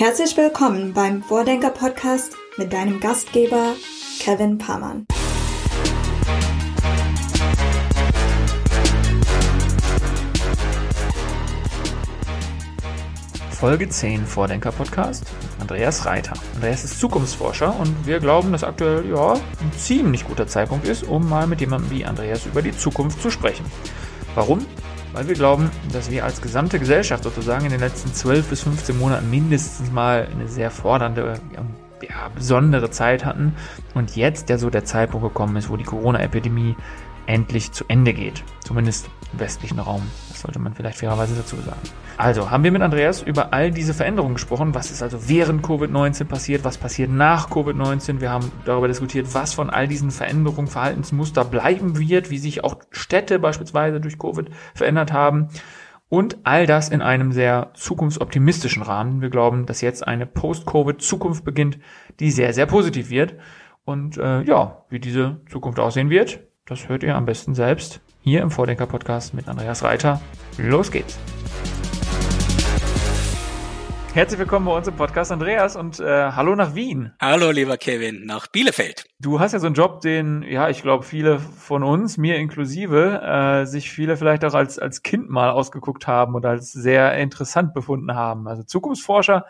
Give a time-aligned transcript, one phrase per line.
[0.00, 3.74] Herzlich willkommen beim Vordenker Podcast mit deinem Gastgeber
[4.18, 5.04] Kevin Pamann.
[13.50, 16.32] Folge 10 Vordenker Podcast mit Andreas Reiter.
[16.54, 21.28] Andreas ist Zukunftsforscher und wir glauben, dass aktuell ja ein ziemlich guter Zeitpunkt ist, um
[21.28, 23.66] mal mit jemandem wie Andreas über die Zukunft zu sprechen.
[24.34, 24.64] Warum?
[25.12, 28.98] Weil wir glauben, dass wir als gesamte Gesellschaft sozusagen in den letzten 12 bis 15
[28.98, 31.40] Monaten mindestens mal eine sehr fordernde,
[32.02, 33.54] ja, besondere Zeit hatten
[33.94, 36.76] und jetzt ja so der Zeitpunkt gekommen ist, wo die Corona-Epidemie
[37.26, 38.44] endlich zu Ende geht.
[38.64, 40.02] Zumindest im westlichen Raum.
[40.40, 41.80] Sollte man vielleicht fairerweise dazu sagen.
[42.16, 44.74] Also haben wir mit Andreas über all diese Veränderungen gesprochen.
[44.74, 46.64] Was ist also während Covid-19 passiert?
[46.64, 48.20] Was passiert nach Covid-19?
[48.20, 52.76] Wir haben darüber diskutiert, was von all diesen Veränderungen, Verhaltensmuster bleiben wird, wie sich auch
[52.90, 55.48] Städte beispielsweise durch Covid verändert haben.
[56.08, 59.20] Und all das in einem sehr zukunftsoptimistischen Rahmen.
[59.20, 61.78] Wir glauben, dass jetzt eine Post-Covid-Zukunft beginnt,
[62.18, 63.34] die sehr, sehr positiv wird.
[63.84, 68.42] Und äh, ja, wie diese Zukunft aussehen wird, das hört ihr am besten selbst hier
[68.42, 70.20] im Vordenker Podcast mit Andreas Reiter.
[70.58, 71.18] Los geht's!
[74.12, 77.12] Herzlich willkommen bei uns im Podcast, Andreas, und äh, hallo nach Wien.
[77.20, 79.04] Hallo, lieber Kevin, nach Bielefeld.
[79.20, 83.22] Du hast ja so einen Job, den, ja, ich glaube, viele von uns, mir inklusive,
[83.22, 87.72] äh, sich viele vielleicht auch als, als Kind mal ausgeguckt haben und als sehr interessant
[87.72, 88.48] befunden haben.
[88.48, 89.46] Also Zukunftsforscher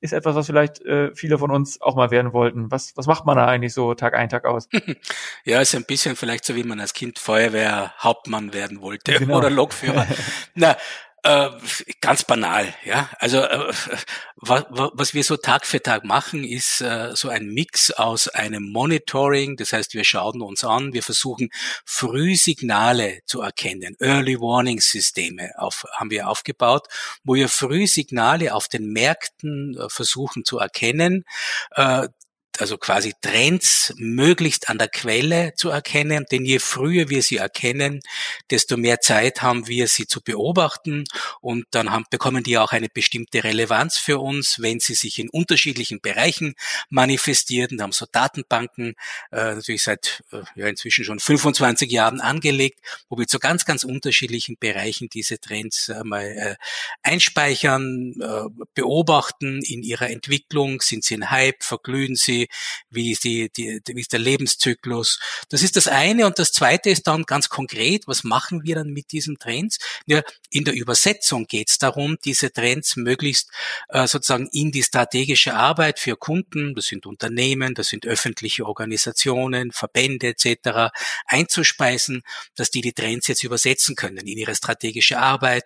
[0.00, 2.70] ist etwas, was vielleicht äh, viele von uns auch mal werden wollten.
[2.70, 4.68] Was, was macht man da eigentlich so Tag ein, Tag aus?
[5.44, 9.38] ja, ist ein bisschen vielleicht so, wie man als Kind Feuerwehrhauptmann werden wollte genau.
[9.38, 10.06] oder Lokführer.
[10.54, 10.76] Na,
[11.22, 11.50] äh,
[12.00, 13.10] ganz banal, ja.
[13.18, 13.72] Also äh,
[14.36, 18.70] was, was wir so Tag für Tag machen, ist äh, so ein Mix aus einem
[18.70, 21.50] Monitoring, das heißt, wir schauen uns an, wir versuchen
[21.84, 23.96] Frühsignale zu erkennen.
[24.00, 26.86] Early Warning Systeme auf, haben wir aufgebaut,
[27.24, 31.24] wo wir Frühsignale auf den Märkten äh, versuchen zu erkennen,
[31.72, 32.08] äh,
[32.60, 38.00] also quasi Trends möglichst an der Quelle zu erkennen, denn je früher wir sie erkennen,
[38.50, 41.04] desto mehr Zeit haben wir, sie zu beobachten.
[41.40, 45.30] Und dann haben, bekommen die auch eine bestimmte Relevanz für uns, wenn sie sich in
[45.30, 46.54] unterschiedlichen Bereichen
[46.88, 47.78] manifestieren.
[47.78, 48.94] Da haben so Datenbanken
[49.32, 53.84] äh, natürlich seit äh, ja, inzwischen schon 25 Jahren angelegt, wo wir zu ganz, ganz
[53.84, 56.56] unterschiedlichen Bereichen diese Trends äh, mal äh,
[57.02, 62.48] einspeichern, äh, beobachten in ihrer Entwicklung, sind sie ein Hype, verglühen sie,
[62.90, 65.18] wie ist, die, die, wie ist der Lebenszyklus.
[65.48, 66.26] Das ist das eine.
[66.26, 69.78] Und das zweite ist dann ganz konkret, was machen wir dann mit diesen Trends?
[70.06, 73.50] Ja, in der Übersetzung geht es darum, diese Trends möglichst
[73.88, 79.72] äh, sozusagen in die strategische Arbeit für Kunden, das sind Unternehmen, das sind öffentliche Organisationen,
[79.72, 80.90] Verbände etc.,
[81.26, 82.22] einzuspeisen,
[82.56, 85.64] dass die die Trends jetzt übersetzen können in ihre strategische Arbeit,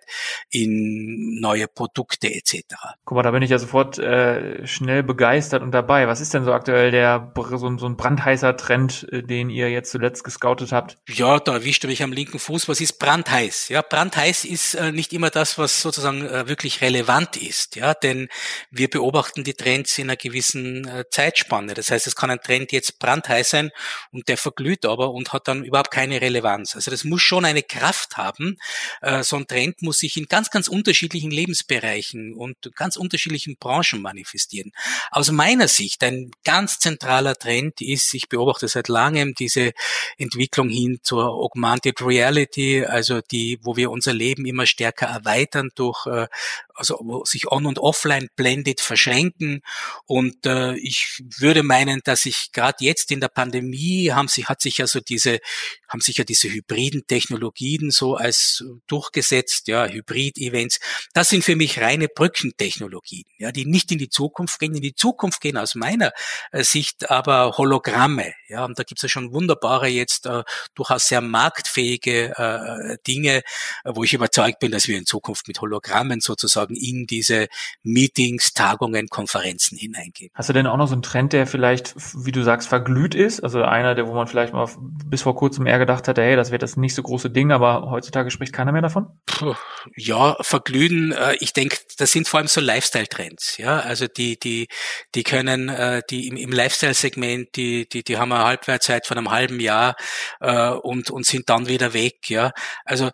[0.49, 2.63] in neue Produkte etc.
[3.03, 6.07] Guck mal, da bin ich ja sofort äh, schnell begeistert und dabei.
[6.07, 10.23] Was ist denn so aktuell der so, ein brandheißer Trend, äh, den ihr jetzt zuletzt
[10.23, 10.97] gescoutet habt?
[11.07, 12.67] Ja, da erwischt du mich am linken Fuß.
[12.67, 13.69] Was ist brandheiß?
[13.69, 17.75] Ja, brandheiß ist äh, nicht immer das, was sozusagen äh, wirklich relevant ist.
[17.75, 18.27] Ja, denn
[18.71, 21.73] wir beobachten die Trends in einer gewissen äh, Zeitspanne.
[21.73, 23.71] Das heißt, es kann ein Trend jetzt brandheiß sein
[24.11, 26.75] und der verglüht aber und hat dann überhaupt keine Relevanz.
[26.75, 28.57] Also das muss schon eine Kraft haben.
[29.01, 34.01] Äh, so ein Trend muss sich in ganz, ganz unterschiedlichen Lebensbereichen und ganz unterschiedlichen Branchen
[34.01, 34.71] manifestieren.
[35.11, 39.73] Aus meiner Sicht ein ganz zentraler Trend ist, ich beobachte seit langem diese
[40.17, 46.05] Entwicklung hin zur Augmented Reality, also die, wo wir unser Leben immer stärker erweitern durch
[46.07, 46.27] äh,
[46.75, 49.61] also wo sich on und offline blended verschränken.
[50.05, 54.61] Und äh, ich würde meinen, dass sich gerade jetzt in der Pandemie haben sich hat
[54.61, 55.39] sich ja so diese
[55.87, 60.79] haben sich ja diese hybriden Technologien so als durchgesetzt, ja Hybrid-Events.
[61.13, 64.75] Das sind für mich reine Brückentechnologien, ja, die nicht in die Zukunft gehen.
[64.75, 66.11] In die Zukunft gehen aus meiner
[66.51, 70.43] äh, Sicht aber Hologramme, ja, und da gibt's ja schon wunderbare jetzt äh,
[70.73, 73.43] durchaus sehr marktfähige äh, Dinge,
[73.83, 77.47] wo ich überzeugt bin, dass wir in Zukunft mit Hologrammen sozusagen sozusagen in diese
[77.83, 80.31] Meetings, Tagungen, Konferenzen hineingehen.
[80.33, 81.93] Hast du denn auch noch so einen Trend, der vielleicht,
[82.25, 83.41] wie du sagst, verglüht ist?
[83.41, 84.69] Also einer, der, wo man vielleicht mal
[85.05, 87.89] bis vor kurzem eher gedacht hatte, hey, das wird das nicht so große Ding, aber
[87.89, 89.07] heutzutage spricht keiner mehr davon?
[89.25, 89.55] Puh,
[89.95, 94.67] ja, verglühen, äh, ich denke, das sind vor allem so Lifestyle-Trends, ja, also die, die,
[95.13, 99.31] die können, äh, die im, im Lifestyle-Segment, die, die, die haben eine Halbwertszeit von einem
[99.31, 99.95] halben Jahr
[100.39, 102.51] äh, und, und sind dann wieder weg, ja.
[102.85, 103.09] Also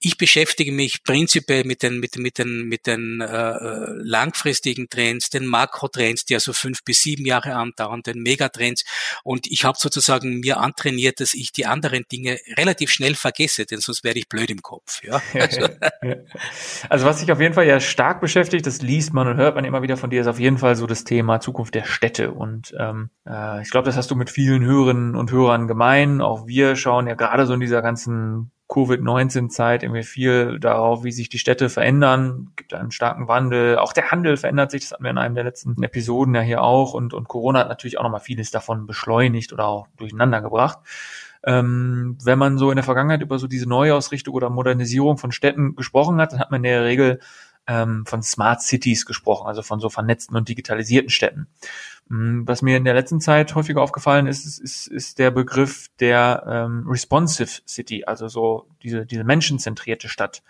[0.00, 3.56] ich beschäftige mich prinzipiell mit den, mit, mit den, mit mit den äh,
[3.96, 8.84] langfristigen Trends, den Makrotrends, die also fünf bis sieben Jahre andauern, den Megatrends.
[9.24, 13.80] Und ich habe sozusagen mir antrainiert, dass ich die anderen Dinge relativ schnell vergesse, denn
[13.80, 15.02] sonst werde ich blöd im Kopf.
[15.02, 15.20] Ja?
[15.48, 15.68] Also.
[16.88, 19.64] also was sich auf jeden Fall ja stark beschäftigt, das liest man und hört man
[19.64, 22.32] immer wieder von dir, ist auf jeden Fall so das Thema Zukunft der Städte.
[22.32, 26.20] Und ähm, äh, ich glaube, das hast du mit vielen Hörerinnen und Hörern gemein.
[26.20, 31.28] Auch wir schauen ja gerade so in dieser ganzen Covid-19-Zeit irgendwie viel darauf, wie sich
[31.30, 32.52] die Städte verändern.
[32.56, 33.78] Gibt einen starken Wandel.
[33.78, 34.82] Auch der Handel verändert sich.
[34.82, 36.92] Das hatten wir in einem der letzten Episoden ja hier auch.
[36.92, 40.78] Und, und Corona hat natürlich auch nochmal vieles davon beschleunigt oder auch durcheinander gebracht.
[41.44, 45.74] Ähm, wenn man so in der Vergangenheit über so diese Neuausrichtung oder Modernisierung von Städten
[45.76, 47.20] gesprochen hat, dann hat man in der Regel
[47.68, 51.46] ähm, von Smart Cities gesprochen, also von so vernetzten und digitalisierten Städten.
[52.08, 55.90] Mm, was mir in der letzten Zeit häufiger aufgefallen ist, ist, ist, ist der Begriff
[56.00, 60.42] der ähm, Responsive City, also so diese, diese menschenzentrierte Stadt.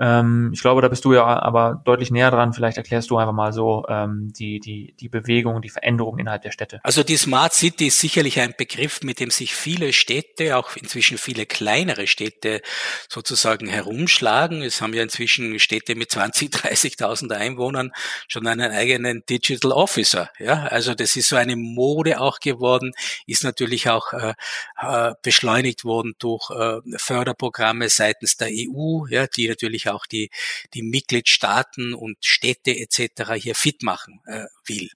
[0.00, 2.52] Ähm, ich glaube, da bist du ja aber deutlich näher dran.
[2.52, 6.50] Vielleicht erklärst du einfach mal so ähm, die, die, die Bewegung, die Veränderung innerhalb der
[6.50, 6.80] Städte.
[6.82, 11.16] Also die Smart City ist sicherlich ein Begriff, mit dem sich viele Städte, auch inzwischen
[11.16, 12.60] viele kleinere Städte
[13.08, 14.62] sozusagen herumschlagen.
[14.62, 17.92] Es haben ja inzwischen Städte mit 20, 30.000 Einwohnern
[18.26, 20.30] schon einen eigenen Digital Officer.
[20.38, 22.92] Ja, also das ist so eine Mode auch geworden,
[23.26, 24.34] ist natürlich auch äh,
[24.80, 30.30] äh beschleunigt worden durch äh, Förderprogramme seitens der EU, ja, die natürlich natürlich auch die,
[30.74, 33.32] die Mitgliedstaaten und Städte etc.
[33.36, 34.88] hier fit machen äh, will.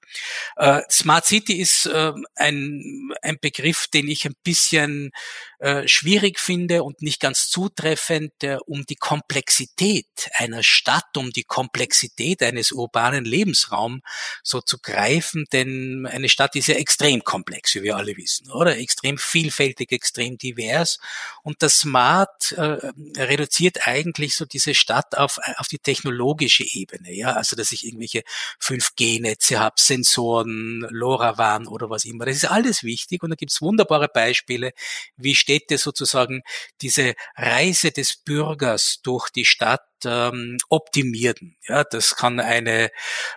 [0.57, 5.13] Äh, Smart City ist äh, ein, ein Begriff, den ich ein bisschen
[5.61, 11.43] äh, schwierig finde und nicht ganz zutreffend, äh, um die Komplexität einer Stadt, um die
[11.43, 14.03] Komplexität eines urbanen Lebensraums
[14.45, 18.79] so zu greifen, denn eine Stadt ist ja extrem komplex, wie wir alle wissen, oder?
[18.79, 20.99] Extrem vielfältig, extrem divers
[21.43, 22.79] und das Smart äh,
[23.17, 28.23] reduziert eigentlich so diese Stadt auf, auf die technologische Ebene, ja, also dass ich irgendwelche
[28.63, 32.27] 5G-Netze habe, Sensoren, LoRaWAN oder was immer.
[32.27, 34.73] Das ist alles wichtig und da gibt's wunderbare Beispiele,
[35.17, 36.43] wie Städte sozusagen
[36.81, 41.57] diese Reise des Bürgers durch die Stadt ähm, optimieren.
[41.67, 42.91] Ja, das kann eine,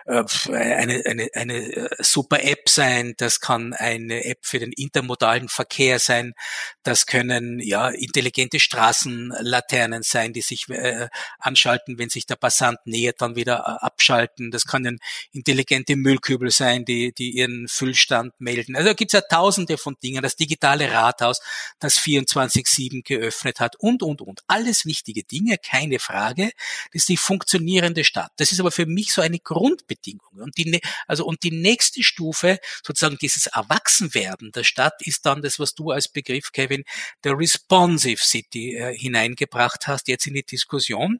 [0.06, 5.48] äh, eine, eine, eine äh, super App sein, das kann eine App für den intermodalen
[5.48, 6.34] Verkehr sein,
[6.82, 13.20] das können ja intelligente Straßenlaternen sein, die sich äh, anschalten, wenn sich der Passant nähert,
[13.20, 14.50] dann wieder äh, abschalten.
[14.50, 14.98] Das können
[15.32, 18.76] intelligente Müllkübel sein, die, die ihren Füllstand melden.
[18.76, 20.22] Also da gibt es ja tausende von Dingen.
[20.22, 21.40] Das digitale Rathaus,
[21.78, 24.40] das 24-7 geöffnet hat und, und, und.
[24.46, 26.51] Alles wichtige Dinge, keine Frage.
[26.92, 28.32] Das ist die funktionierende Stadt.
[28.36, 30.40] Das ist aber für mich so eine Grundbedingung.
[30.40, 35.58] Und die, also, und die nächste Stufe, sozusagen dieses Erwachsenwerden der Stadt, ist dann das,
[35.58, 36.84] was du als Begriff, Kevin,
[37.24, 41.18] der Responsive City äh, hineingebracht hast, jetzt in die Diskussion.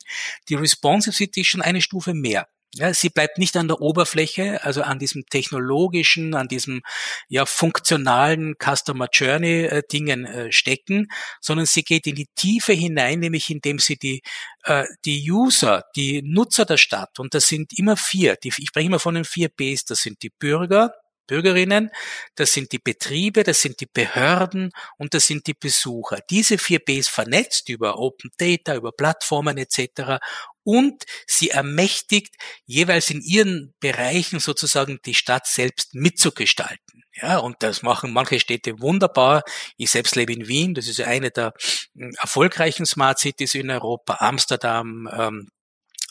[0.48, 2.48] Die Responsive City ist schon eine Stufe mehr.
[2.74, 6.80] Ja, sie bleibt nicht an der Oberfläche, also an diesem technologischen, an diesem
[7.28, 11.08] ja funktionalen Customer Journey äh, Dingen äh, stecken,
[11.42, 14.22] sondern sie geht in die Tiefe hinein, nämlich indem sie die
[14.64, 18.36] äh, die User, die Nutzer der Stadt und das sind immer vier.
[18.36, 19.84] Die, ich spreche immer von den vier Bs.
[19.84, 20.94] Das sind die Bürger,
[21.26, 21.90] Bürgerinnen,
[22.34, 26.18] das sind die Betriebe, das sind die Behörden und das sind die Besucher.
[26.30, 30.18] Diese vier Bs vernetzt über Open Data, über Plattformen etc.
[30.64, 32.34] Und sie ermächtigt
[32.66, 37.02] jeweils in ihren Bereichen sozusagen die Stadt selbst mitzugestalten.
[37.14, 39.42] Ja, und das machen manche Städte wunderbar.
[39.76, 41.52] Ich selbst lebe in Wien, das ist eine der
[41.94, 45.48] hm, erfolgreichen Smart Cities in Europa, Amsterdam, ähm,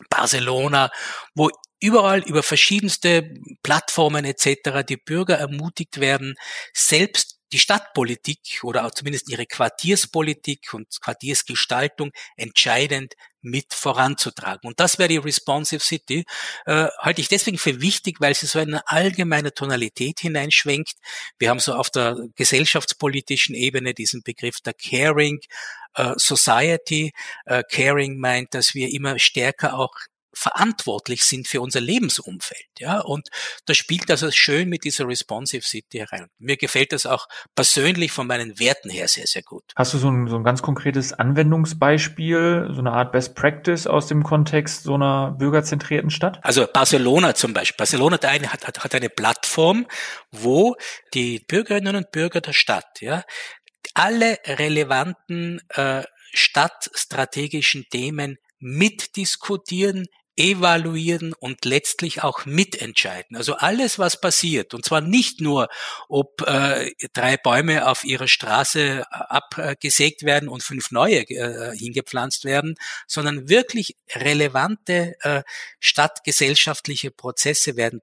[0.10, 0.92] Barcelona,
[1.36, 1.50] wo
[1.82, 3.34] überall über verschiedenste
[3.64, 4.86] Plattformen etc.
[4.88, 6.36] die Bürger ermutigt werden,
[6.74, 14.68] selbst die Stadtpolitik oder zumindest ihre Quartierspolitik und Quartiersgestaltung entscheidend mit voranzutragen.
[14.68, 16.26] Und das wäre die Responsive City,
[16.66, 20.94] äh, halte ich deswegen für wichtig, weil sie so eine allgemeine Tonalität hineinschwenkt.
[21.40, 25.40] Wir haben so auf der gesellschaftspolitischen Ebene diesen Begriff der Caring
[25.96, 27.12] äh, Society.
[27.46, 29.94] Äh, Caring meint, dass wir immer stärker auch
[30.34, 32.68] verantwortlich sind für unser Lebensumfeld.
[32.80, 33.30] Ja, und
[33.66, 36.28] das spielt also schön mit dieser Responsive City herein.
[36.40, 39.64] Mir gefällt das auch persönlich von meinen Werten her sehr, sehr gut.
[39.76, 44.08] Hast du so ein, so ein ganz konkretes Anwendungsbeispiel, so eine Art Best Practice aus
[44.08, 46.40] dem Kontext so einer bürgerzentrierten Stadt?
[46.44, 47.78] Also Barcelona zum Beispiel.
[47.78, 49.88] Barcelona hat, hat, hat eine Plattform,
[50.32, 50.76] wo
[51.14, 53.24] die Bürgerinnen und Bürger der Stadt, ja,
[53.94, 63.36] alle relevanten äh, stadtstrategischen Themen mitdiskutieren, evaluieren und letztlich auch mitentscheiden.
[63.36, 65.68] Also alles, was passiert, und zwar nicht nur,
[66.08, 72.76] ob äh, drei Bäume auf ihrer Straße abgesägt werden und fünf neue äh, hingepflanzt werden,
[73.08, 75.44] sondern wirklich relevante äh,
[75.80, 78.02] stadtgesellschaftliche Prozesse werden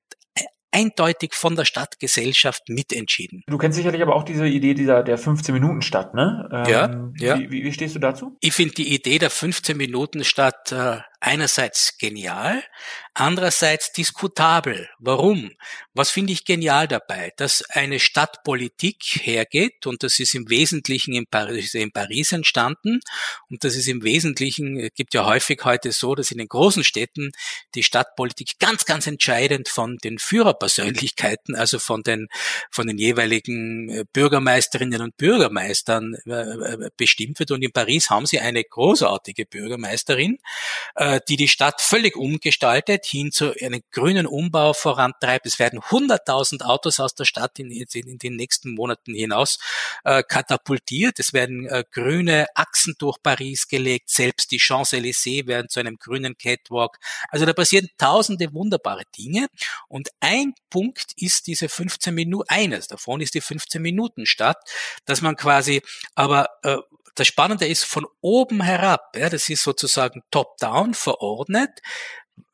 [0.71, 3.43] eindeutig von der Stadtgesellschaft mitentschieden.
[3.47, 6.49] Du kennst sicherlich aber auch diese Idee dieser der 15 Minuten Stadt, ne?
[6.53, 7.39] Ähm, ja, ja.
[7.39, 8.37] Wie, wie, stehst du dazu?
[8.41, 12.63] Ich finde die Idee der 15 Minuten Stadt äh, einerseits genial,
[13.15, 14.89] andererseits diskutabel.
[14.99, 15.51] Warum?
[15.95, 17.33] Was finde ich genial dabei?
[17.37, 23.01] Dass eine Stadtpolitik hergeht und das ist im Wesentlichen in Paris, in Paris entstanden
[23.51, 26.85] und das ist im Wesentlichen, es gibt ja häufig heute so, dass in den großen
[26.85, 27.33] Städten
[27.75, 30.19] die Stadtpolitik ganz, ganz entscheidend von den
[30.69, 32.29] Führerpersönlichkeiten, also von den,
[32.71, 38.27] von den jeweiligen äh, Bürgermeisterinnen und Bürgermeistern äh, äh, bestimmt wird und in Paris haben
[38.27, 40.39] sie eine großartige Bürgermeisterin,
[41.29, 45.47] die die Stadt völlig umgestaltet, hin zu einem grünen Umbau vorantreibt.
[45.47, 49.59] Es werden 100.000 Autos aus der Stadt in, in, den nächsten Monaten hinaus
[50.05, 51.19] katapultiert.
[51.19, 54.11] Es werden grüne Achsen durch Paris gelegt.
[54.11, 56.99] Selbst die Champs-Élysées werden zu einem grünen Catwalk.
[57.29, 59.47] Also da passieren tausende wunderbare Dinge.
[59.89, 64.59] Und ein Punkt ist diese 15 Minuten, eines davon ist die 15 Minuten Stadt,
[65.05, 65.83] dass man quasi
[66.15, 66.77] aber äh,
[67.15, 71.81] das Spannende ist von oben herab, ja, das ist sozusagen top-down verordnet,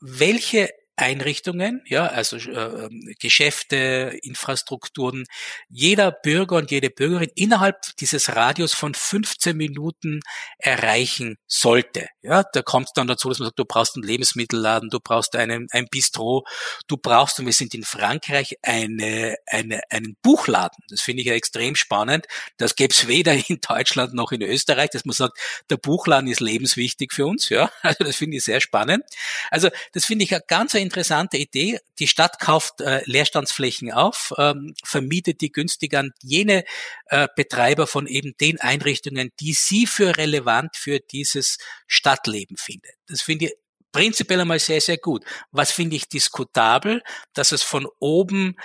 [0.01, 5.25] welche Einrichtungen, ja, also äh, Geschäfte, Infrastrukturen,
[5.69, 10.21] jeder Bürger und jede Bürgerin innerhalb dieses Radius von 15 Minuten
[10.59, 12.09] erreichen sollte.
[12.23, 15.67] Ja, da kommt dann dazu, dass man sagt, du brauchst einen Lebensmittelladen, du brauchst einen,
[15.73, 16.45] ein Bistro,
[16.87, 20.85] du brauchst, und wir sind in Frankreich, eine, eine, einen Buchladen.
[20.89, 22.27] Das finde ich ja extrem spannend.
[22.57, 25.39] Das gäbe es weder in Deutschland noch in Österreich, dass man sagt,
[25.71, 27.49] der Buchladen ist lebenswichtig für uns.
[27.49, 29.03] Ja, also das finde ich sehr spannend.
[29.51, 31.81] Also das finde ich ja ganz interessante Idee.
[31.99, 36.65] Die Stadt kauft äh, Leerstandsflächen auf, ähm, vermietet die günstig an jene
[37.07, 42.95] äh, Betreiber von eben den Einrichtungen, die sie für relevant für dieses Stadtleben findet.
[43.09, 43.55] Das finde ich
[43.91, 45.25] prinzipiell einmal sehr, sehr gut.
[45.51, 48.57] Was finde ich diskutabel, dass es von oben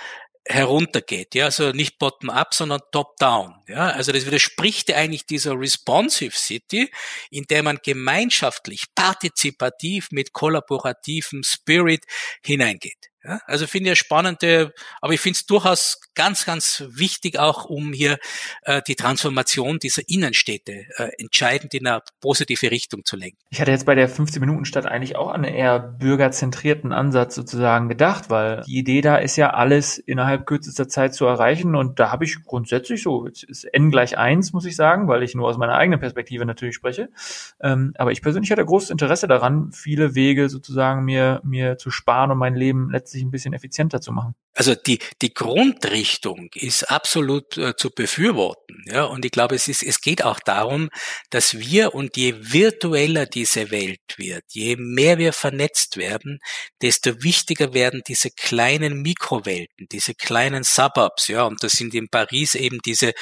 [0.48, 6.36] heruntergeht, ja, also nicht bottom-up, sondern top-down, ja, also das widerspricht ja eigentlich dieser responsive
[6.36, 6.90] City,
[7.30, 12.04] in der man gemeinschaftlich, partizipativ mit kollaborativem Spirit
[12.44, 13.09] hineingeht.
[13.22, 14.72] Ja, also finde ich spannende,
[15.02, 18.18] aber ich finde es durchaus ganz, ganz wichtig auch, um hier
[18.62, 23.36] äh, die Transformation dieser Innenstädte äh, entscheidend in eine positive Richtung zu lenken.
[23.50, 28.62] Ich hatte jetzt bei der 15-Minuten-Stadt eigentlich auch einen eher bürgerzentrierten Ansatz sozusagen gedacht, weil
[28.66, 32.42] die Idee da ist ja alles innerhalb kürzester Zeit zu erreichen und da habe ich
[32.44, 36.00] grundsätzlich so, ist n gleich eins, muss ich sagen, weil ich nur aus meiner eigenen
[36.00, 37.10] Perspektive natürlich spreche,
[37.60, 42.30] ähm, aber ich persönlich hatte großes Interesse daran, viele Wege sozusagen mir, mir zu sparen
[42.30, 44.34] und mein Leben letztendlich letztlich ein bisschen effizienter zu machen.
[44.52, 48.82] Also die, die Grundrichtung ist absolut äh, zu befürworten.
[48.86, 50.90] Ja, und ich glaube, es ist, es geht auch darum,
[51.30, 56.40] dass wir und je virtueller diese Welt wird, je mehr wir vernetzt werden,
[56.82, 61.28] desto wichtiger werden diese kleinen Mikrowelten, diese kleinen Suburbs.
[61.28, 63.12] Ja, und das sind in Paris eben diese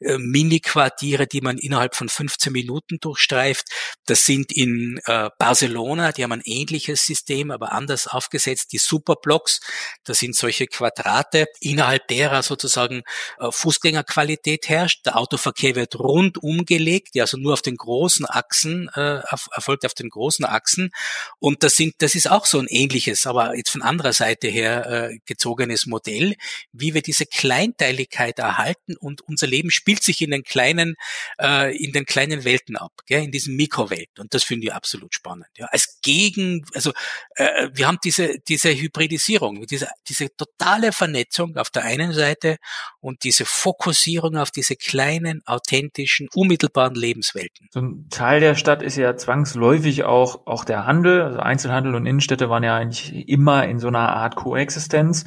[0.00, 3.64] äh, Mini-Quartiere, die man innerhalb von 15 Minuten durchstreift.
[4.06, 9.58] Das sind in äh, Barcelona, die haben ein ähnliches System, aber anders aufgesetzt, die Superblocks.
[10.04, 13.02] Das sind solche Quadrate, innerhalb derer sozusagen
[13.38, 15.06] äh, Fußgängerqualität herrscht.
[15.06, 19.20] Der Autoverkehr wird rundum gelegt, ja, also nur auf den großen Achsen, äh,
[19.54, 20.90] erfolgt auf den großen Achsen.
[21.38, 24.86] Und das sind, das ist auch so ein ähnliches, aber jetzt von anderer Seite her
[24.86, 26.34] äh, gezogenes Modell,
[26.72, 30.96] wie wir diese Kleinteiligkeit erhalten und unser Leben spielt sich in den kleinen,
[31.40, 34.22] äh, in den kleinen Welten ab, gell, in diesen Mikrowelten.
[34.22, 35.48] Und das finde ich absolut spannend.
[35.56, 35.66] Ja.
[35.66, 36.92] Als Gegen, also
[37.36, 42.56] äh, wir haben diese, diese Hybridisierung, diese, diese total totale Vernetzung auf der einen Seite
[43.00, 47.68] und diese Fokussierung auf diese kleinen, authentischen, unmittelbaren Lebenswelten.
[47.70, 51.22] So ein Teil der Stadt ist ja zwangsläufig auch, auch der Handel.
[51.22, 55.24] Also Einzelhandel und Innenstädte waren ja eigentlich immer in so einer Art Koexistenz.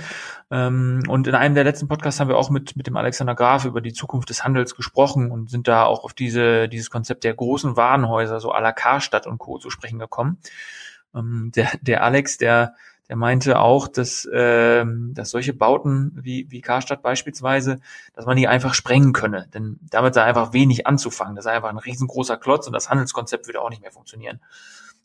[0.51, 3.65] Ähm, und in einem der letzten Podcasts haben wir auch mit, mit dem Alexander Graf
[3.65, 7.33] über die Zukunft des Handels gesprochen und sind da auch auf diese, dieses Konzept der
[7.33, 9.57] großen Warenhäuser, so à la Karstadt und Co.
[9.57, 10.39] zu sprechen gekommen.
[11.15, 12.73] Ähm, der, der Alex, der
[13.09, 17.79] der meinte auch, dass, äh, dass solche Bauten wie, wie Karstadt beispielsweise,
[18.13, 19.47] dass man die einfach sprengen könne.
[19.53, 21.35] Denn damit sei einfach wenig anzufangen.
[21.35, 24.39] Das sei einfach ein riesengroßer Klotz und das Handelskonzept würde auch nicht mehr funktionieren.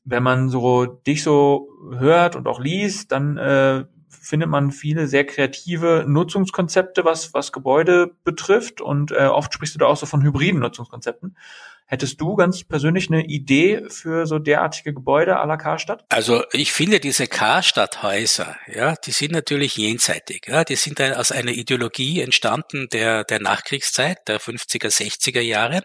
[0.04, 5.24] Wenn man so dich so hört und auch liest, dann äh, findet man viele sehr
[5.24, 8.82] kreative Nutzungskonzepte, was, was Gebäude betrifft.
[8.82, 11.36] Und äh, oft sprichst du da auch so von hybriden Nutzungskonzepten.
[11.86, 16.06] Hättest du ganz persönlich eine Idee für so derartige Gebäude à la Karstadt?
[16.08, 20.46] Also ich finde diese Karstadthäuser, ja, die sind natürlich jenseitig.
[20.46, 25.82] Ja, die sind aus einer Ideologie entstanden der, der Nachkriegszeit, der 50er, 60er Jahre.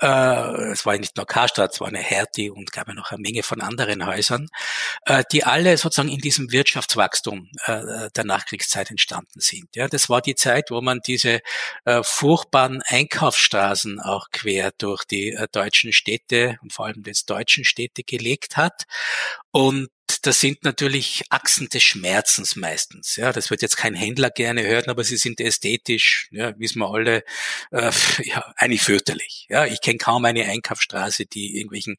[0.00, 3.20] Äh, es war nicht nur Karstadt, es war eine Hertie und gab ja noch eine
[3.20, 4.48] Menge von anderen Häusern,
[5.04, 9.68] äh, die alle sozusagen in diesem Wirtschaftswachstum äh, der Nachkriegszeit entstanden sind.
[9.76, 11.40] Ja, das war die Zeit, wo man diese
[11.84, 17.64] äh, furchtbaren Einkaufsstraßen auch quer durch die äh, deutschen Städte und vor allem jetzt deutschen
[17.64, 18.84] Städte gelegt hat.
[19.50, 19.88] Und
[20.22, 23.16] das sind natürlich Achsen des Schmerzens meistens.
[23.16, 26.90] Ja, das wird jetzt kein Händler gerne hören, aber sie sind ästhetisch, ja, wissen wir
[26.90, 27.24] alle,
[27.70, 27.90] äh,
[28.24, 29.46] ja, eigentlich fürchterlich.
[29.48, 31.96] Ja, ich kenne kaum eine Einkaufsstraße, die irgendwelchen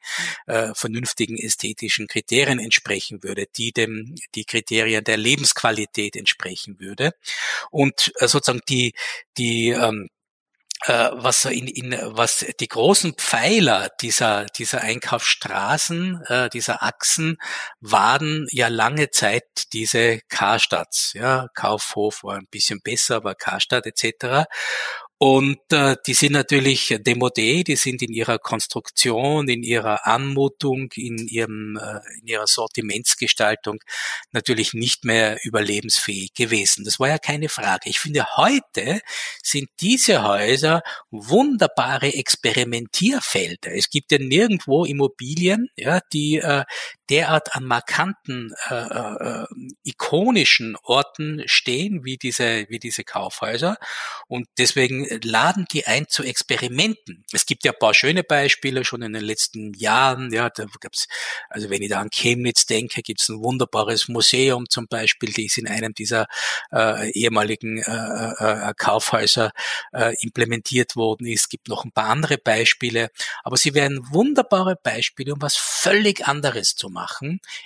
[0.47, 7.13] äh, vernünftigen ästhetischen Kriterien entsprechen würde, die dem die Kriterien der Lebensqualität entsprechen würde.
[7.69, 8.93] Und äh, sozusagen die
[9.37, 10.09] die ähm,
[10.85, 17.37] äh, was in, in was die großen Pfeiler dieser dieser Einkaufsstraßen, äh, dieser Achsen
[17.79, 24.45] waren ja lange Zeit diese Karstadts, ja Kaufhof war ein bisschen besser, aber Karstadt etc.
[25.23, 31.27] Und äh, die sind natürlich demodé, die sind in ihrer Konstruktion, in ihrer Anmutung, in,
[31.27, 33.77] ihrem, äh, in ihrer Sortimentsgestaltung
[34.31, 36.85] natürlich nicht mehr überlebensfähig gewesen.
[36.85, 37.87] Das war ja keine Frage.
[37.87, 38.99] Ich finde, heute
[39.43, 43.75] sind diese Häuser wunderbare Experimentierfelder.
[43.75, 46.63] Es gibt ja nirgendwo Immobilien, ja, die äh,
[47.11, 49.45] derart an markanten, äh, äh,
[49.83, 53.75] ikonischen Orten stehen wie diese, wie diese Kaufhäuser.
[54.27, 57.25] Und deswegen laden die ein zu Experimenten.
[57.33, 60.31] Es gibt ja ein paar schöne Beispiele schon in den letzten Jahren.
[60.31, 61.07] Ja, da gab's,
[61.49, 65.57] also wenn ich da an Chemnitz denke, gibt's ein wunderbares Museum zum Beispiel, die ist
[65.57, 66.27] in einem dieser
[66.71, 69.51] äh, ehemaligen äh, äh, äh Kaufhäuser
[69.91, 71.41] äh, implementiert worden ist.
[71.41, 73.09] Es gibt noch ein paar andere Beispiele,
[73.43, 77.00] aber sie wären wunderbare Beispiele, um was völlig anderes zu machen.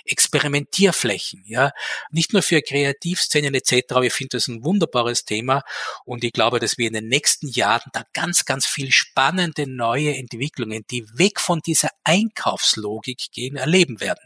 [0.04, 1.72] Experimentierflächen, ja,
[2.10, 3.84] nicht nur für Kreativszenen etc.
[3.90, 5.62] Aber ich finde das ein wunderbares Thema
[6.04, 10.16] und ich glaube, dass wir in den nächsten Jahren da ganz, ganz viel spannende neue
[10.16, 14.24] Entwicklungen, die weg von dieser Einkaufslogik gehen, erleben werden.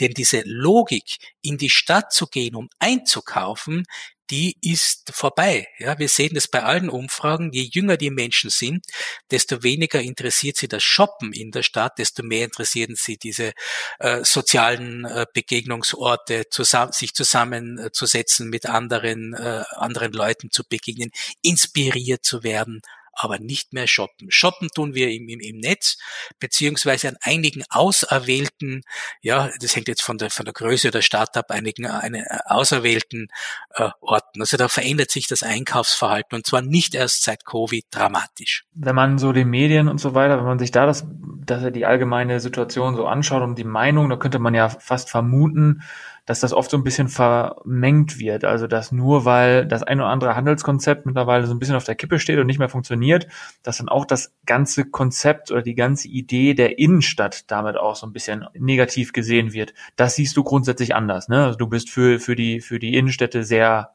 [0.00, 3.84] Denn diese Logik, in die Stadt zu gehen, um einzukaufen,
[4.32, 5.68] die ist vorbei.
[5.78, 7.52] Ja, wir sehen das bei allen Umfragen.
[7.52, 8.86] Je jünger die Menschen sind,
[9.30, 13.52] desto weniger interessiert sie das Shoppen in der Stadt, desto mehr interessieren sie diese
[13.98, 21.10] äh, sozialen äh, Begegnungsorte, zusammen, sich zusammenzusetzen mit anderen, äh, anderen Leuten zu begegnen,
[21.42, 22.80] inspiriert zu werden
[23.12, 24.30] aber nicht mehr shoppen.
[24.30, 25.98] Shoppen tun wir im, im, im Netz,
[26.38, 28.82] beziehungsweise an einigen auserwählten,
[29.20, 32.38] ja, das hängt jetzt von der, von der Größe der Stadt ab, einigen eine, äh,
[32.46, 33.28] auserwählten
[33.74, 34.40] äh, Orten.
[34.40, 38.64] Also da verändert sich das Einkaufsverhalten und zwar nicht erst seit Covid dramatisch.
[38.74, 41.04] Wenn man so die Medien und so weiter, wenn man sich da das,
[41.44, 45.10] dass er die allgemeine Situation so anschaut und die Meinung, da könnte man ja fast
[45.10, 45.82] vermuten,
[46.24, 48.44] dass das oft so ein bisschen vermengt wird.
[48.44, 51.96] Also dass nur weil das ein oder andere Handelskonzept mittlerweile so ein bisschen auf der
[51.96, 53.26] Kippe steht und nicht mehr funktioniert,
[53.62, 58.06] dass dann auch das ganze Konzept oder die ganze Idee der Innenstadt damit auch so
[58.06, 59.74] ein bisschen negativ gesehen wird.
[59.96, 61.28] Das siehst du grundsätzlich anders.
[61.28, 61.44] Ne?
[61.44, 63.90] Also du bist für, für, die, für die Innenstädte sehr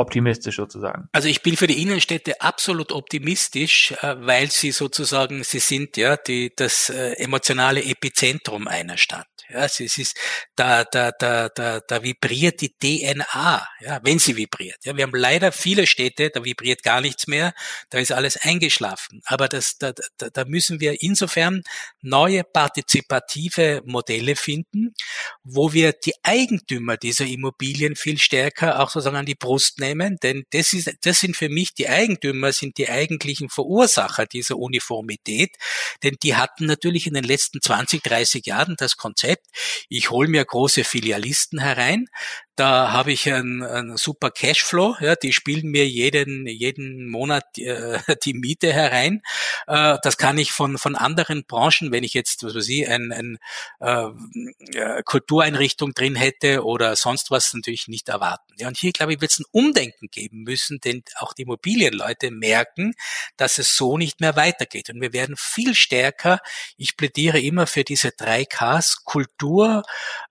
[0.00, 1.08] optimistisch sozusagen?
[1.12, 6.16] Also ich bin für die Innenstädte absolut optimistisch, äh, weil sie sozusagen, sie sind ja
[6.16, 9.29] die, das äh, emotionale Epizentrum einer Stadt.
[9.48, 10.16] Ja, es ist,
[10.56, 14.84] da, da, da, da, da vibriert die DNA, ja, wenn sie vibriert.
[14.84, 17.54] Ja, wir haben leider viele Städte, da vibriert gar nichts mehr,
[17.90, 19.22] da ist alles eingeschlafen.
[19.24, 21.62] Aber das, da, da, da müssen wir insofern
[22.02, 24.94] neue partizipative Modelle finden,
[25.42, 30.44] wo wir die Eigentümer dieser Immobilien viel stärker auch sozusagen an die Brust nehmen, denn
[30.50, 35.56] das ist, das sind für mich die Eigentümer, sind die eigentlichen Verursacher dieser Uniformität,
[36.02, 39.29] denn die hatten natürlich in den letzten 20, 30 Jahren das Konzept,
[39.88, 42.06] ich hole mir große Filialisten herein,
[42.60, 47.98] da habe ich einen, einen super Cashflow, ja, die spielen mir jeden, jeden Monat äh,
[48.24, 49.22] die Miete herein.
[49.66, 53.12] Äh, das kann ich von, von anderen Branchen, wenn ich jetzt, was weiß ich, ein,
[53.12, 53.38] ein
[53.80, 58.52] äh, Kultureinrichtung drin hätte oder sonst was, natürlich nicht erwarten.
[58.58, 62.30] Ja, und hier, glaube ich, wird es ein Umdenken geben müssen, denn auch die Immobilienleute
[62.30, 62.92] merken,
[63.38, 64.90] dass es so nicht mehr weitergeht.
[64.90, 66.40] Und wir werden viel stärker,
[66.76, 69.82] ich plädiere immer für diese drei Ks, Kultur,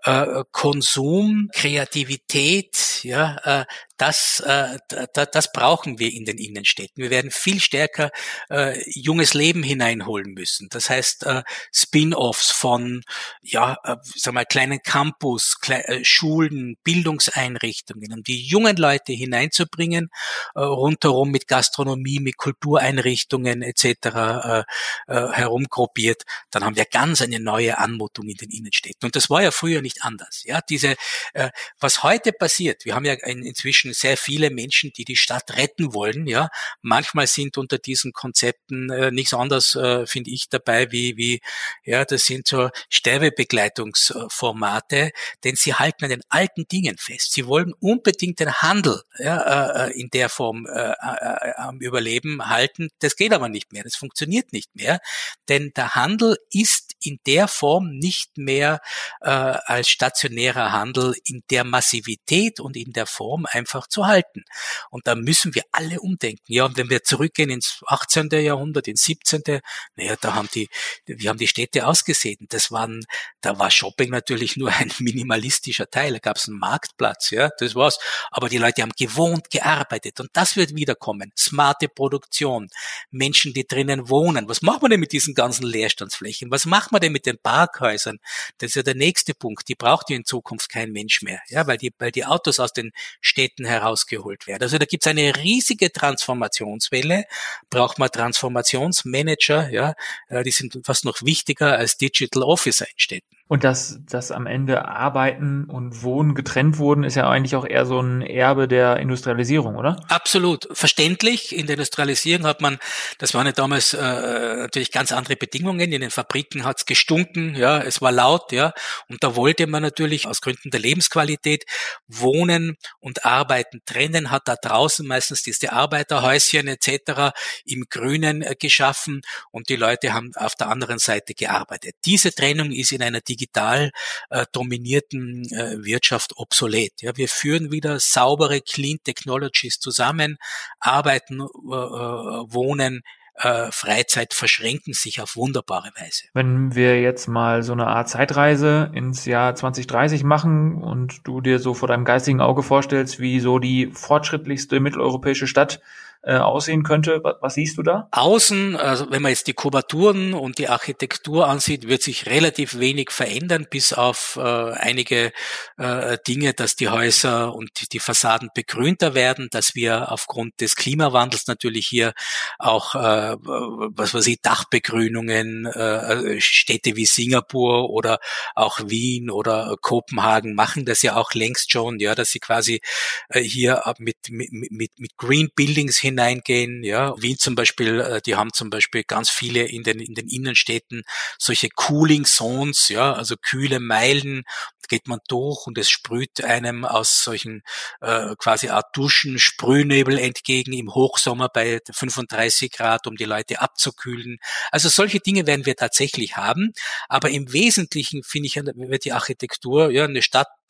[0.03, 3.65] äh, Konsum, Kreativität, Qualität, ja, äh,
[3.99, 4.77] das, äh,
[5.13, 7.03] das brauchen wir in den Innenstädten.
[7.03, 8.11] Wir werden viel stärker
[8.49, 10.69] äh, junges Leben hineinholen müssen.
[10.69, 13.03] Das heißt äh, Spin-offs von
[13.41, 20.09] ja, äh, sag mal kleinen Campus, Kle äh, Schulen, Bildungseinrichtungen, um die jungen Leute hineinzubringen,
[20.55, 23.83] äh, rundherum mit Gastronomie, mit Kultureinrichtungen etc.
[23.83, 24.63] Äh,
[25.07, 26.23] äh, herumgruppiert.
[26.51, 29.05] Dann haben wir ganz eine neue Anmutung in den Innenstädten.
[29.05, 30.43] Und das war ja früher nicht anders.
[30.45, 30.95] Ja, diese
[31.33, 31.49] äh,
[31.81, 32.85] was heute passiert.
[32.85, 36.27] Wir haben ja inzwischen sehr viele Menschen, die die Stadt retten wollen.
[36.27, 36.49] Ja,
[36.81, 41.39] manchmal sind unter diesen Konzepten äh, nichts anderes, äh, finde ich, dabei wie wie
[41.83, 45.11] ja, das sind so Sterbebegleitungsformate,
[45.43, 47.33] denn sie halten an den alten Dingen fest.
[47.33, 52.89] Sie wollen unbedingt den Handel ja, äh, in der Form äh, äh, am Überleben halten.
[52.99, 53.83] Das geht aber nicht mehr.
[53.83, 54.99] Das funktioniert nicht mehr,
[55.47, 58.81] denn der Handel ist in der Form nicht mehr
[59.21, 64.43] äh, als stationärer Handel in der Massivität und in der Form einfach zu halten.
[64.89, 66.43] Und da müssen wir alle umdenken.
[66.47, 68.29] Ja, und wenn wir zurückgehen ins 18.
[68.31, 69.61] Jahrhundert, ins 17.,
[69.95, 70.69] naja, da haben die,
[71.05, 72.47] wir haben die Städte ausgesehen.
[72.49, 73.03] Das waren,
[73.41, 76.13] da war Shopping natürlich nur ein minimalistischer Teil.
[76.13, 77.99] Da gab es einen Marktplatz, ja, das war's.
[78.31, 81.31] Aber die Leute haben gewohnt, gearbeitet und das wird wiederkommen.
[81.37, 82.69] Smarte Produktion,
[83.11, 84.47] Menschen, die drinnen wohnen.
[84.47, 86.51] Was machen wir denn mit diesen ganzen Leerstandsflächen?
[86.51, 88.19] Was machen wir denn mit den Parkhäusern?
[88.57, 89.67] Das ist ja der nächste Punkt.
[89.67, 92.73] Die braucht ja in Zukunft kein Mensch mehr, ja, weil die, weil die Autos aus
[92.73, 94.63] den Städten herausgeholt werden.
[94.63, 97.25] Also da gibt's eine riesige Transformationswelle.
[97.69, 99.93] Braucht man Transformationsmanager, ja,
[100.27, 103.38] äh, die sind fast noch wichtiger als Digital Officer in Städten.
[103.49, 107.87] Und dass, dass am Ende Arbeiten und Wohnen getrennt wurden, ist ja eigentlich auch eher
[107.87, 109.99] so ein Erbe der Industrialisierung, oder?
[110.07, 110.67] Absolut.
[110.71, 111.57] Verständlich.
[111.57, 112.77] In der Industrialisierung hat man,
[113.17, 115.91] das waren ja damals äh, natürlich ganz andere Bedingungen.
[115.91, 118.71] In den Fabriken hat's gestunken, ja, es war laut, ja.
[119.07, 121.65] Und da wollte man natürlich aus Gründen der Lebensqualität
[122.07, 127.33] Wohnen und Arbeiten trennen, hat da draußen meistens diese Arbeiterhäuschen etc.
[127.65, 131.95] im Grünen äh, geschaffen und die Leute haben auf der anderen Seite gearbeitet.
[132.05, 133.91] Diese Trennung ist in einer digital
[134.29, 137.01] äh, dominierten äh, Wirtschaft obsolet.
[137.01, 140.37] Ja, wir führen wieder saubere Clean Technologies zusammen,
[140.79, 143.01] arbeiten, äh, äh wohnen,
[143.35, 146.25] äh, Freizeit verschränken sich auf wunderbare Weise.
[146.33, 151.59] Wenn wir jetzt mal so eine Art Zeitreise ins Jahr 2030 machen und du dir
[151.59, 155.79] so vor deinem geistigen Auge vorstellst, wie so die fortschrittlichste mitteleuropäische Stadt
[156.21, 157.21] äh, aussehen könnte.
[157.23, 158.09] Was, was siehst du da?
[158.11, 163.11] Außen, also wenn man jetzt die Kubaturen und die Architektur ansieht, wird sich relativ wenig
[163.11, 165.31] verändern, bis auf äh, einige
[165.77, 171.47] äh, Dinge, dass die Häuser und die, Fassaden begrünter werden, dass wir aufgrund des Klimawandels
[171.47, 172.13] natürlich hier
[172.57, 178.19] auch, äh, was weiß ich, Dachbegrünungen, äh, Städte wie Singapur oder
[178.55, 182.81] auch Wien oder Kopenhagen machen das ja auch längst schon, ja, dass sie quasi
[183.29, 186.83] äh, hier mit, mit, mit, mit Green Buildings hin hineingehen.
[186.83, 190.27] Ja, Wien zum Beispiel, äh, die haben zum Beispiel ganz viele in den in den
[190.27, 191.03] Innenstädten
[191.37, 194.43] solche Cooling Zones, ja, also kühle Meilen.
[194.89, 197.61] Geht man durch und es sprüht einem aus solchen
[198.01, 204.39] äh, quasi Art Duschen Sprühnebel entgegen im Hochsommer bei 35 Grad, um die Leute abzukühlen.
[204.71, 206.73] Also solche Dinge werden wir tatsächlich haben.
[207.07, 210.23] Aber im Wesentlichen finde ich, wird die Architektur, ja, eine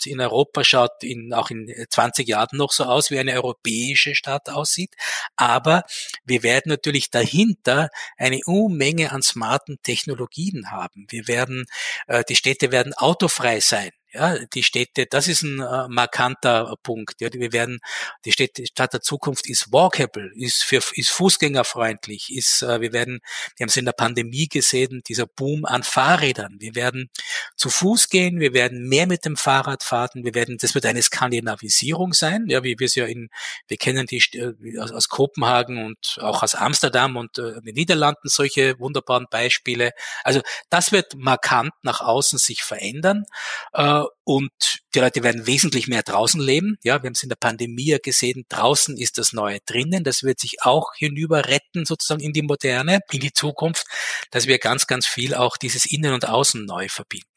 [0.06, 4.50] In Europa schaut in, auch in 20 Jahren noch so aus, wie eine europäische Stadt
[4.50, 4.96] aussieht.
[5.36, 5.84] Aber
[6.26, 11.06] wir werden natürlich dahinter eine Unmenge an smarten Technologien haben.
[11.10, 11.66] Wir werden,
[12.08, 13.92] äh, die Städte werden autofrei sein.
[14.12, 17.22] Ja, die Städte, das ist ein äh, markanter Punkt.
[17.22, 17.80] Ja, wir werden,
[18.26, 23.20] die Städte, Stadt der Zukunft ist walkable, ist für, ist fußgängerfreundlich, ist, äh, wir werden,
[23.56, 26.56] wir haben es in der Pandemie gesehen, dieser Boom an Fahrrädern.
[26.58, 27.12] Wir werden
[27.56, 31.04] zu Fuß gehen, wir werden mehr mit dem Fahrrad fahren, wir werden, das wird eine
[31.04, 33.30] Skandinavisierung sein, ja, wie wir es ja in,
[33.68, 38.28] wir kennen die äh, aus, aus Kopenhagen und auch aus Amsterdam und äh, den Niederlanden
[38.28, 39.92] solche wunderbaren Beispiele.
[40.24, 40.42] Also
[40.72, 43.26] das wird markant nach außen sich verändern.
[43.74, 44.52] Äh, und
[44.96, 46.78] die Leute werden wesentlich mehr draußen leben.
[46.84, 50.04] Ja, wir haben es in der Pandemie ja gesehen, draußen ist das Neue drinnen.
[50.04, 53.86] Das wird sich auch hinüber retten, sozusagen in die Moderne, in die Zukunft,
[54.32, 57.28] dass wir ganz, ganz viel auch dieses Innen und Außen neu verbinden.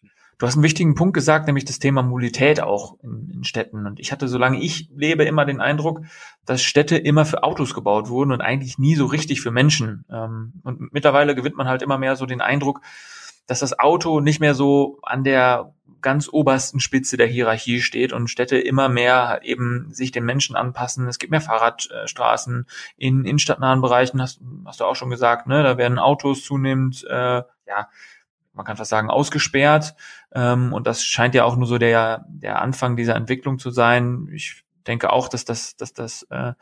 [0.42, 3.86] Du hast einen wichtigen Punkt gesagt, nämlich das Thema Mobilität auch in, in, Städten.
[3.86, 6.00] Und ich hatte, solange ich lebe, immer den Eindruck,
[6.44, 10.04] dass Städte immer für Autos gebaut wurden und eigentlich nie so richtig für Menschen.
[10.10, 12.80] Ähm, und mittlerweile gewinnt man halt immer mehr so den Eindruck,
[13.46, 18.28] dass das Auto nicht mehr so an der ganz obersten Spitze der Hierarchie steht und
[18.28, 21.08] Städte immer mehr eben sich den Menschen anpassen.
[21.08, 25.62] Es gibt mehr Fahrradstraßen in innenstadtnahen Bereichen, hast, hast du auch schon gesagt, ne?
[25.62, 27.88] Da werden Autos zunehmend, äh, ja,
[28.52, 29.94] man kann fast sagen, ausgesperrt.
[30.34, 34.28] Ähm, und das scheint ja auch nur so der, der Anfang dieser Entwicklung zu sein.
[34.32, 36.52] Ich denke auch, dass das, dass das äh,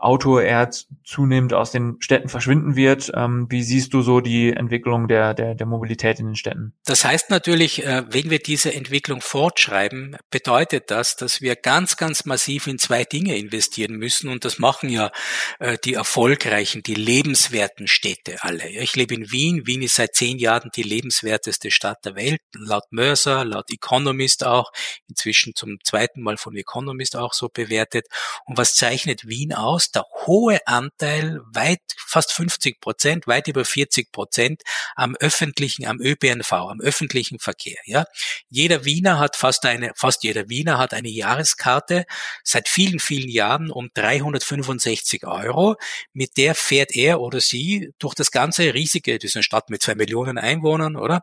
[0.00, 0.70] Auto eher
[1.04, 3.12] zunehmend aus den Städten verschwinden wird.
[3.14, 6.72] Ähm, wie siehst du so die Entwicklung der, der, der Mobilität in den Städten?
[6.86, 12.24] Das heißt natürlich, äh, wenn wir diese Entwicklung fortschreiben, bedeutet das, dass wir ganz, ganz
[12.24, 14.30] massiv in zwei Dinge investieren müssen.
[14.30, 15.10] Und das machen ja
[15.58, 18.68] äh, die erfolgreichen, die lebenswerten Städte alle.
[18.68, 19.66] Ich lebe in Wien.
[19.66, 24.72] Wien ist seit zehn Jahren die lebenswerteste Stadt der Welt, laut Mörser, laut Economist auch,
[25.08, 28.06] inzwischen zum zweiten Mal von Economist auch so bewertet.
[28.46, 29.89] Und was zeichnet Wien aus?
[29.94, 34.62] Der hohe Anteil, weit, fast 50 Prozent, weit über 40 Prozent
[34.96, 38.04] am öffentlichen, am ÖPNV, am öffentlichen Verkehr, ja.
[38.48, 42.04] Jeder Wiener hat fast eine, fast jeder Wiener hat eine Jahreskarte
[42.42, 45.76] seit vielen, vielen Jahren um 365 Euro.
[46.12, 49.82] Mit der fährt er oder sie durch das ganze riesige, das ist eine Stadt mit
[49.82, 51.22] zwei Millionen Einwohnern, oder?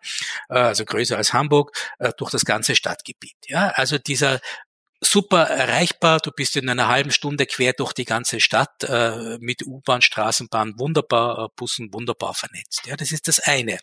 [0.49, 3.69] Äh, also größer als Hamburg, äh, durch das ganze Stadtgebiet, ja.
[3.75, 4.39] Also dieser
[4.99, 6.19] super erreichbar.
[6.19, 10.79] Du bist in einer halben Stunde quer durch die ganze Stadt äh, mit U-Bahn, Straßenbahn,
[10.79, 12.81] wunderbar, äh, Bussen wunderbar vernetzt.
[12.85, 13.79] Ja, das ist das eine.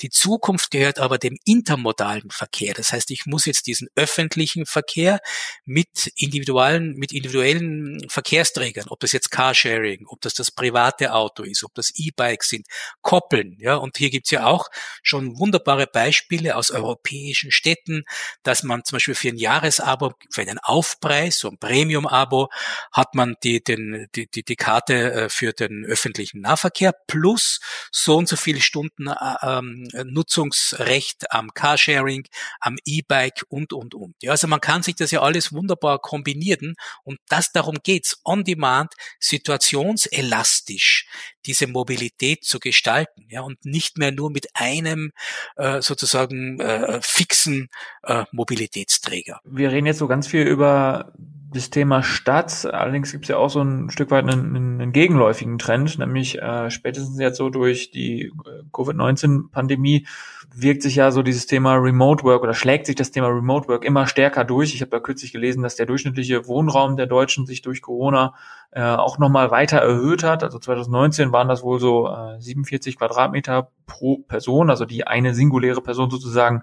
[0.00, 2.74] Die Zukunft gehört aber dem intermodalen Verkehr.
[2.74, 5.20] Das heißt, ich muss jetzt diesen öffentlichen Verkehr
[5.64, 11.64] mit individuellen, mit individuellen Verkehrsträgern, ob das jetzt Carsharing, ob das das private Auto ist,
[11.64, 12.66] ob das E-Bikes sind,
[13.00, 13.56] koppeln.
[13.58, 14.68] Ja, und hier gibt's ja auch
[15.02, 18.04] schon wunderbare Beispiele aus europäischen Städten,
[18.44, 22.48] dass man zum Beispiel für ein Jahresabo für einen Aufpreis, so ein Premium-Abo,
[22.92, 27.60] hat man die, den, die, die, die Karte äh, für den öffentlichen Nahverkehr plus
[27.90, 32.28] so und so viele Stunden äh, ähm, Nutzungsrecht am Carsharing,
[32.60, 34.14] am E-Bike und, und, und.
[34.22, 38.44] Ja, also man kann sich das ja alles wunderbar kombinieren und das darum geht's, on
[38.44, 41.06] demand, situationselastisch
[41.46, 45.12] diese Mobilität zu gestalten, ja, und nicht mehr nur mit einem
[45.56, 47.68] äh, sozusagen äh, fixen
[48.02, 49.40] äh, Mobilitätsträger.
[49.44, 51.12] Wir reden jetzt so ganz viel über
[51.52, 52.66] das Thema Stadt.
[52.66, 56.70] Allerdings gibt es ja auch so ein Stück weit einen, einen gegenläufigen Trend, nämlich äh,
[56.70, 60.06] spätestens jetzt so durch die äh, Covid-19-Pandemie
[60.54, 63.84] wirkt sich ja so dieses Thema Remote Work oder schlägt sich das Thema Remote Work
[63.84, 64.74] immer stärker durch.
[64.74, 68.34] Ich habe da kürzlich gelesen, dass der durchschnittliche Wohnraum der Deutschen sich durch Corona
[68.70, 70.42] äh, auch nochmal weiter erhöht hat.
[70.42, 75.80] Also 2019 waren das wohl so äh, 47 Quadratmeter pro Person, also die eine singuläre
[75.80, 76.62] Person sozusagen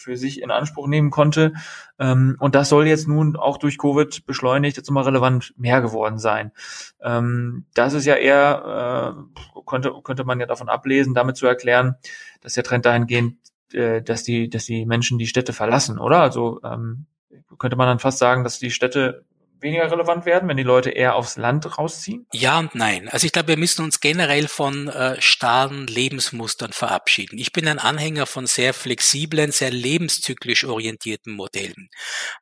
[0.00, 1.52] für sich in Anspruch nehmen konnte.
[1.98, 6.18] Ähm, und das soll jetzt nun auch durch Covid beschleunigt jetzt immer relevant mehr geworden
[6.18, 6.52] sein.
[7.02, 9.14] Ähm, das ist ja eher,
[9.54, 11.96] äh, könnte, könnte man ja davon ablesen, damit zu erklären,
[12.40, 13.36] dass der Trend dahingehend,
[13.72, 16.20] äh, dass die, dass die Menschen die Städte verlassen, oder?
[16.20, 17.06] Also ähm,
[17.58, 19.24] könnte man dann fast sagen, dass die Städte
[19.62, 22.26] weniger relevant werden, wenn die Leute eher aufs Land rausziehen?
[22.32, 23.08] Ja und nein.
[23.08, 27.38] Also ich glaube, wir müssen uns generell von äh, starren Lebensmustern verabschieden.
[27.38, 31.88] Ich bin ein Anhänger von sehr flexiblen, sehr lebenszyklisch orientierten Modellen.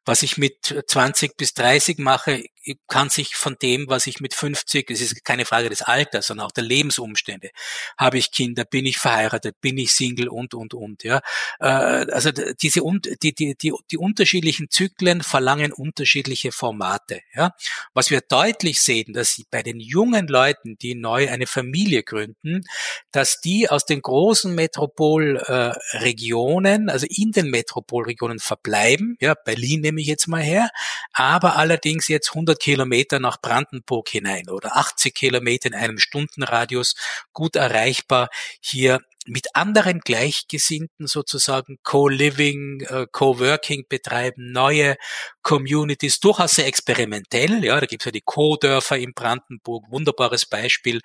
[0.05, 2.43] Was ich mit 20 bis 30 mache,
[2.89, 6.47] kann sich von dem, was ich mit 50, es ist keine Frage des Alters, sondern
[6.47, 7.51] auch der Lebensumstände.
[7.97, 11.21] Habe ich Kinder, bin ich verheiratet, bin ich Single und, und, und, ja.
[11.61, 12.81] Äh, also diese,
[13.23, 17.53] die, die, die, die unterschiedlichen Zyklen verlangen unterschiedliche Formate, ja.
[17.95, 22.65] Was wir deutlich sehen, dass bei den jungen Leuten, die neu eine Familie gründen,
[23.13, 30.07] dass die aus den großen Metropolregionen, also in den Metropolregionen verbleiben, ja, Berlin nehme ich
[30.07, 30.71] jetzt mal her,
[31.13, 36.94] aber allerdings jetzt 100 Kilometer nach Brandenburg hinein oder 80 Kilometer in einem Stundenradius
[37.33, 38.29] gut erreichbar
[38.61, 44.97] hier mit anderen Gleichgesinnten sozusagen Co-Living, äh, Co-Working betreiben, neue
[45.42, 47.64] Communities, durchaus sehr experimentell.
[47.64, 51.01] Ja, da gibt es ja die Co-Dörfer in Brandenburg, wunderbares Beispiel.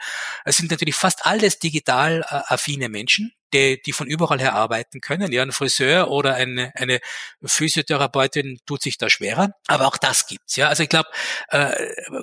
[0.46, 5.00] Es sind natürlich fast alles digital äh, affine Menschen, die, die von überall her arbeiten
[5.00, 5.32] können.
[5.32, 7.00] Ja, ein Friseur oder eine, eine
[7.44, 9.52] Physiotherapeutin tut sich da schwerer.
[9.68, 10.56] Aber auch das gibt's.
[10.56, 11.10] Ja, also ich glaube,
[11.50, 11.74] äh,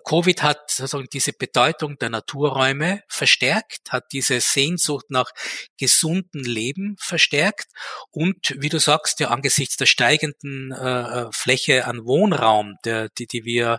[0.04, 5.30] Covid hat sozusagen diese Bedeutung der Naturräume verstärkt, hat diese Sehnsucht nach
[5.78, 7.68] gesunden Leben verstärkt
[8.10, 13.44] und wie du sagst, ja angesichts der steigenden äh, Fläche an Wohnraum, der, die, die
[13.44, 13.78] wir,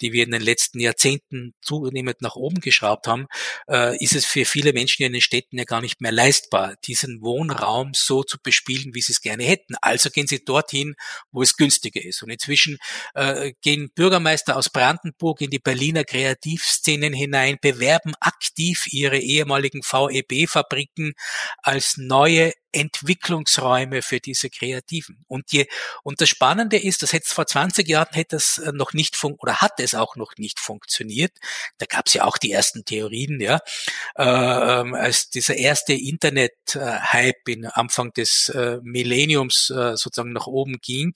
[0.00, 3.26] die wir in den letzten Jahrzehnten zunehmend nach oben geschraubt haben,
[3.68, 6.74] äh, ist es für viele Menschen in den Städten ja gar nicht mehr leistbar.
[6.84, 9.74] Die diesen Wohnraum so zu bespielen, wie sie es gerne hätten.
[9.80, 10.94] Also gehen sie dorthin,
[11.30, 12.22] wo es günstiger ist.
[12.22, 12.76] Und inzwischen
[13.14, 21.14] äh, gehen Bürgermeister aus Brandenburg in die Berliner Kreativszenen hinein, bewerben aktiv ihre ehemaligen VEB-Fabriken
[21.62, 25.24] als neue Entwicklungsräume für diese Kreativen.
[25.28, 25.68] Und die,
[26.02, 29.34] und das Spannende ist, das hätte vor 20 Jahren hätte das äh, noch nicht fun
[29.38, 31.32] oder hat es auch noch nicht funktioniert.
[31.78, 33.60] Da gab es ja auch die ersten Theorien, ja,
[34.16, 41.12] äh, als dieser erste Internet-Hype in Anfang des äh, Millenniums äh, sozusagen nach oben ging,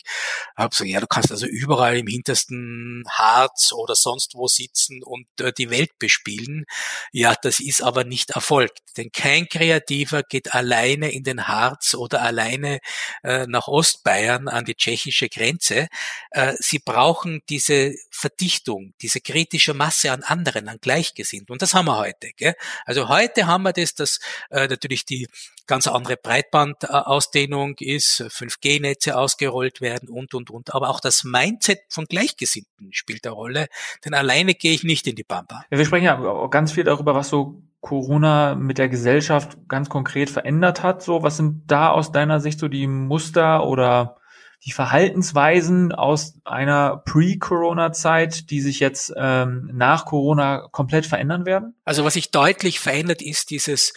[0.57, 5.27] habe gesagt, ja, du kannst also überall im hintersten Harz oder sonst wo sitzen und
[5.41, 6.67] äh, die Welt bespielen.
[7.13, 12.23] Ja, das ist aber nicht erfolgt, denn kein Kreativer geht alleine in den Harz oder
[12.23, 12.81] alleine
[13.23, 15.89] äh, nach Ostbayern an die tschechische Grenze.
[16.31, 21.53] Äh, sie brauchen diese Verdichtung, diese kritische Masse an anderen, an Gleichgesinnten.
[21.53, 22.31] Und das haben wir heute.
[22.37, 22.55] Gell?
[22.85, 24.19] Also heute haben wir das, dass
[24.51, 25.29] äh, natürlich die
[25.67, 30.75] ganz andere Breitbandausdehnung ist, 5G-Netze ausgerollt werden und, und, und.
[30.75, 33.67] Aber auch das Mindset von Gleichgesinnten spielt eine Rolle,
[34.05, 35.65] denn alleine gehe ich nicht in die Pampa.
[35.71, 40.31] Ja, wir sprechen ja ganz viel darüber, was so Corona mit der Gesellschaft ganz konkret
[40.31, 41.03] verändert hat.
[41.03, 44.17] So, was sind da aus deiner Sicht so die Muster oder
[44.65, 51.75] die Verhaltensweisen aus einer Pre-Corona-Zeit, die sich jetzt ähm, nach Corona komplett verändern werden?
[51.85, 53.93] Also was sich deutlich verändert, ist dieses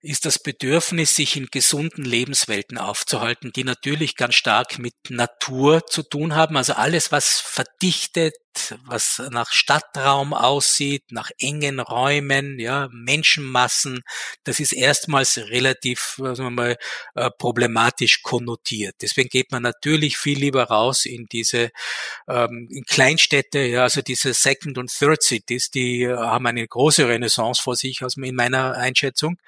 [0.00, 6.02] ist das Bedürfnis, sich in gesunden Lebenswelten aufzuhalten, die natürlich ganz stark mit Natur zu
[6.02, 6.56] tun haben.
[6.56, 8.34] Also alles, was verdichtet,
[8.84, 14.02] was nach Stadtraum aussieht, nach engen Räumen, ja, Menschenmassen,
[14.44, 16.76] das ist erstmals relativ, sagen wir mal,
[17.14, 18.96] äh, problematisch konnotiert.
[19.02, 21.70] Deswegen geht man natürlich viel lieber raus in diese
[22.28, 27.62] ähm, in Kleinstädte, ja, also diese Second und Third Cities, die haben eine große Renaissance
[27.62, 29.38] vor sich, also in meiner Einschätzung.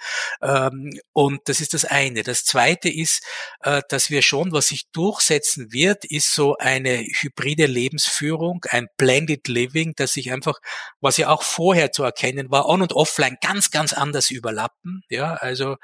[0.42, 2.23] Ähm, und das ist das eine.
[2.23, 3.23] Das zweite ist,
[3.62, 9.49] äh, dass wir schon, was sich durchsetzen wird, ist so eine hybride Lebensführung, ein Blended
[9.49, 10.61] Living, dass sich einfach,
[11.01, 15.03] was ja auch vorher zu erkennen war, on und offline ganz, ganz anders überlappen.
[15.09, 15.79] Ja, also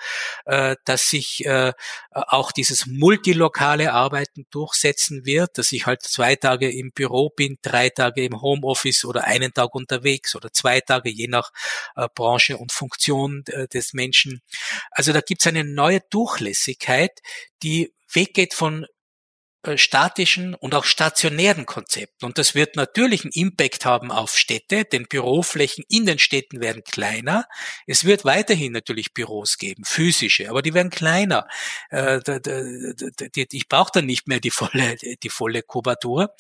[0.45, 1.73] äh, dass sich äh,
[2.11, 7.89] auch dieses multilokale Arbeiten durchsetzen wird, dass ich halt zwei Tage im Büro bin, drei
[7.89, 11.53] Tage im Homeoffice oder einen Tag unterwegs oder zwei Tage je nach
[11.97, 14.43] äh, Branche und Funktion äh, des Menschen.
[14.91, 17.13] Also da gibt es eine neue Durchlässigkeit,
[17.63, 18.85] die weggeht von
[19.77, 22.25] statischen und auch stationären Konzepten.
[22.25, 26.85] Und das wird natürlich einen Impact haben auf Städte, denn Büroflächen in den Städten werden
[26.85, 27.47] kleiner.
[27.87, 31.47] Es wird weiterhin natürlich Büros geben, physische, aber die werden kleiner.
[31.91, 32.21] Äh,
[33.53, 36.35] ich brauche dann nicht mehr die volle, die volle Kubatur,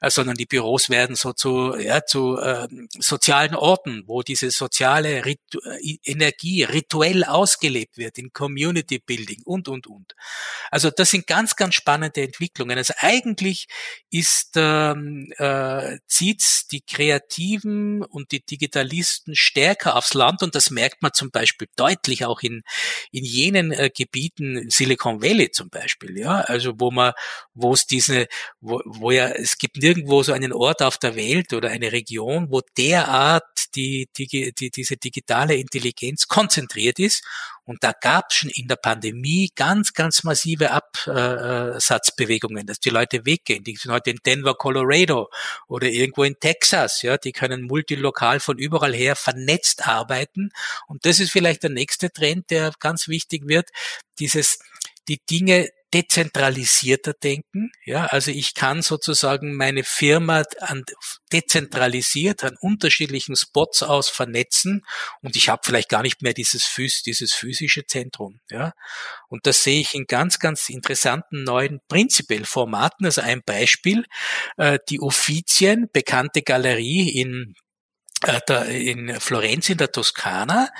[0.00, 5.24] äh, sondern die Büros werden so zu, ja, zu ähm, sozialen Orten, wo diese soziale
[5.24, 5.60] Ritu
[6.04, 10.14] Energie rituell ausgelebt wird, in Community Building und, und, und.
[10.70, 12.71] Also das sind ganz, ganz spannende Entwicklungen.
[12.72, 12.78] Entwicklungen.
[12.78, 13.66] Also eigentlich
[14.10, 21.02] ist ähm, äh, zieht's die Kreativen und die Digitalisten stärker aufs Land und das merkt
[21.02, 22.62] man zum Beispiel deutlich auch in
[23.10, 27.12] in jenen äh, Gebieten Silicon Valley zum Beispiel, ja, also wo man
[27.54, 28.26] wo es diese
[28.60, 32.48] wo, wo ja es gibt nirgendwo so einen Ort auf der Welt oder eine Region,
[32.50, 33.42] wo derart
[33.74, 37.24] die, die, die diese digitale Intelligenz konzentriert ist
[37.64, 43.24] und da gab es schon in der Pandemie ganz, ganz massive Absatzbewegungen, dass die Leute
[43.24, 43.62] weggehen.
[43.62, 45.30] Die sind heute in Denver, Colorado
[45.68, 47.02] oder irgendwo in Texas.
[47.02, 50.50] Ja, die können multilokal von überall her vernetzt arbeiten.
[50.88, 53.70] Und das ist vielleicht der nächste Trend, der ganz wichtig wird.
[54.18, 54.58] Dieses,
[55.08, 57.70] die Dinge dezentralisierter denken.
[57.84, 60.84] Ja, also ich kann sozusagen meine Firma an,
[61.32, 64.84] dezentralisiert an unterschiedlichen Spots aus vernetzen
[65.20, 68.40] und ich habe vielleicht gar nicht mehr dieses, phys dieses physische Zentrum.
[68.50, 68.72] Ja,
[69.28, 73.06] und das sehe ich in ganz, ganz interessanten neuen prinzipiell Formaten.
[73.06, 74.04] Also ein Beispiel,
[74.56, 77.54] äh, die Uffizien, bekannte Galerie in
[78.68, 80.70] in Florenz in der Toskana,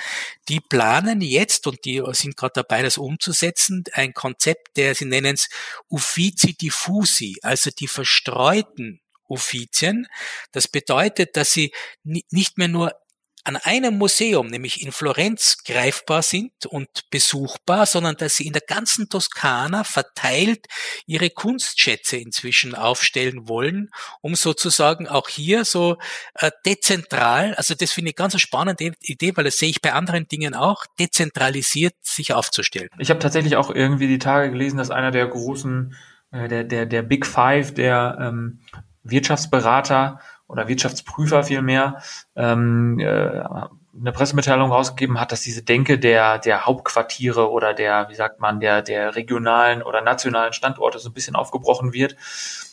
[0.49, 5.35] die planen jetzt und die sind gerade dabei, das umzusetzen, ein Konzept, der sie nennen
[5.35, 5.49] es
[5.89, 10.07] Uffizi diffusi, also die verstreuten Uffizien.
[10.53, 11.73] Das bedeutet, dass sie
[12.05, 12.93] nicht mehr nur
[13.45, 18.63] an einem Museum, nämlich in Florenz, greifbar sind und besuchbar, sondern dass sie in der
[18.67, 20.67] ganzen Toskana verteilt
[21.07, 25.97] ihre Kunstschätze inzwischen aufstellen wollen, um sozusagen auch hier so
[26.35, 29.93] äh, dezentral, also das finde ich ganz eine spannende Idee, weil das sehe ich bei
[29.93, 32.89] anderen Dingen auch, dezentralisiert sich aufzustellen.
[32.99, 35.97] Ich habe tatsächlich auch irgendwie die Tage gelesen, dass einer der großen,
[36.31, 38.61] äh, der, der, der Big Five der ähm,
[39.05, 40.21] Wirtschaftsberater
[40.53, 42.03] oder Wirtschaftsprüfer vielmehr
[42.37, 43.43] ähm, äh,
[43.99, 48.61] eine Pressemitteilung rausgegeben hat, dass diese Denke der, der Hauptquartiere oder der, wie sagt man,
[48.61, 52.17] der, der regionalen oder nationalen Standorte so ein bisschen aufgebrochen wird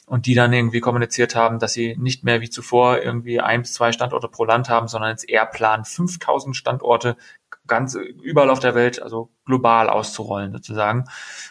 [0.06, 3.74] und die dann irgendwie kommuniziert haben, dass sie nicht mehr wie zuvor irgendwie ein bis
[3.74, 7.16] zwei Standorte pro Land haben, sondern jetzt eher planen, 5000 Standorte
[7.70, 11.06] ganz überall auf der Welt, also global auszurollen sozusagen.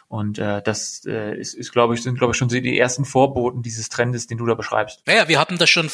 [0.09, 3.62] Und äh, das äh, ist, ist glaube ich, sind glaube ich schon die ersten Vorboten
[3.62, 5.02] dieses Trendes, den du da beschreibst.
[5.07, 5.90] Naja, wir haben da schon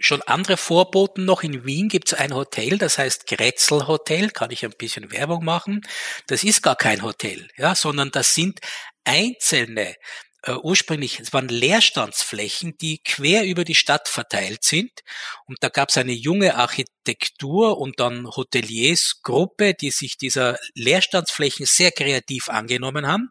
[0.00, 1.42] schon andere Vorboten noch.
[1.42, 4.30] In Wien gibt es ein Hotel, das heißt Grätzl Hotel.
[4.30, 5.82] Kann ich ein bisschen Werbung machen?
[6.26, 8.60] Das ist gar kein Hotel, ja, sondern das sind
[9.04, 9.94] einzelne
[10.42, 14.90] äh, ursprünglich, es waren Leerstandsflächen, die quer über die Stadt verteilt sind.
[15.46, 21.90] Und da gab es eine junge Architektur und dann Hoteliersgruppe, die sich dieser Leerstandsflächen sehr
[21.90, 23.30] kreativ angenommen haben.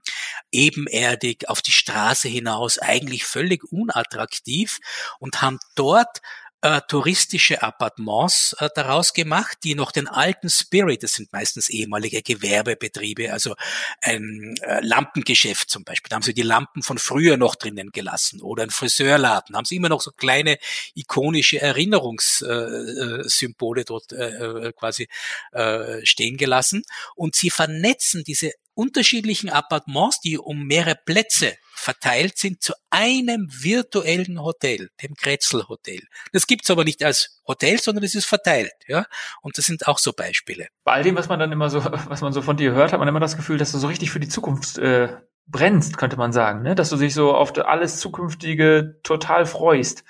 [0.51, 4.79] Ebenerdig, auf die Straße hinaus, eigentlich völlig unattraktiv
[5.19, 6.21] und haben dort
[6.61, 12.21] äh, touristische Appartements äh, daraus gemacht, die noch den alten Spirit, das sind meistens ehemalige
[12.21, 13.55] Gewerbebetriebe, also
[14.01, 18.41] ein äh, Lampengeschäft zum Beispiel, da haben sie die Lampen von früher noch drinnen gelassen
[18.41, 20.57] oder ein Friseurladen, da haben sie immer noch so kleine
[20.95, 25.07] ikonische Erinnerungssymbole dort äh, äh, quasi
[25.51, 26.83] äh, stehen gelassen.
[27.15, 34.41] Und sie vernetzen diese unterschiedlichen Appartements, die um mehrere Plätze verteilt sind, zu einem virtuellen
[34.41, 35.99] Hotel, dem Kretzel Hotel.
[36.31, 39.05] Das gibt's aber nicht als Hotel, sondern es ist verteilt, ja.
[39.41, 40.67] Und das sind auch so Beispiele.
[40.83, 42.99] Bei all dem, was man dann immer so, was man so von dir hört, hat
[42.99, 45.09] man immer das Gefühl, dass du so richtig für die Zukunft äh,
[45.47, 46.75] brennst, könnte man sagen, ne?
[46.75, 50.03] Dass du dich so auf alles Zukünftige total freust.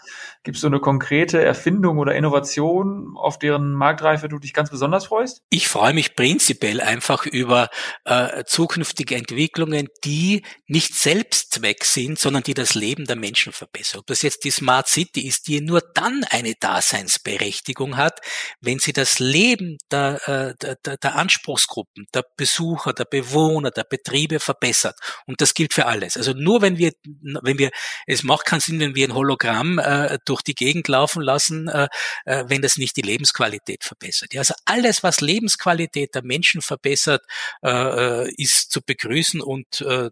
[0.48, 5.08] Gibt es so eine konkrete Erfindung oder Innovation, auf deren Marktreife du dich ganz besonders
[5.08, 5.42] freust?
[5.50, 7.68] Ich freue mich prinzipiell einfach über
[8.06, 14.00] äh, zukünftige Entwicklungen, die nicht Selbstzweck sind, sondern die das Leben der Menschen verbessern.
[14.00, 18.22] Ob das jetzt die Smart City ist, die nur dann eine Daseinsberechtigung hat,
[18.62, 24.40] wenn sie das Leben der, äh, der, der Anspruchsgruppen, der Besucher, der Bewohner, der Betriebe
[24.40, 24.96] verbessert.
[25.26, 26.16] Und das gilt für alles.
[26.16, 26.94] Also nur wenn wir,
[27.42, 27.70] wenn wir,
[28.06, 31.88] es macht keinen Sinn, wenn wir ein Hologramm äh, durch die Gegend laufen lassen, äh,
[32.26, 34.36] äh, wenn das nicht die Lebensqualität verbessert.
[34.38, 37.24] Also alles, was Lebensqualität der Menschen verbessert,
[37.64, 39.68] äh, ist zu begrüßen und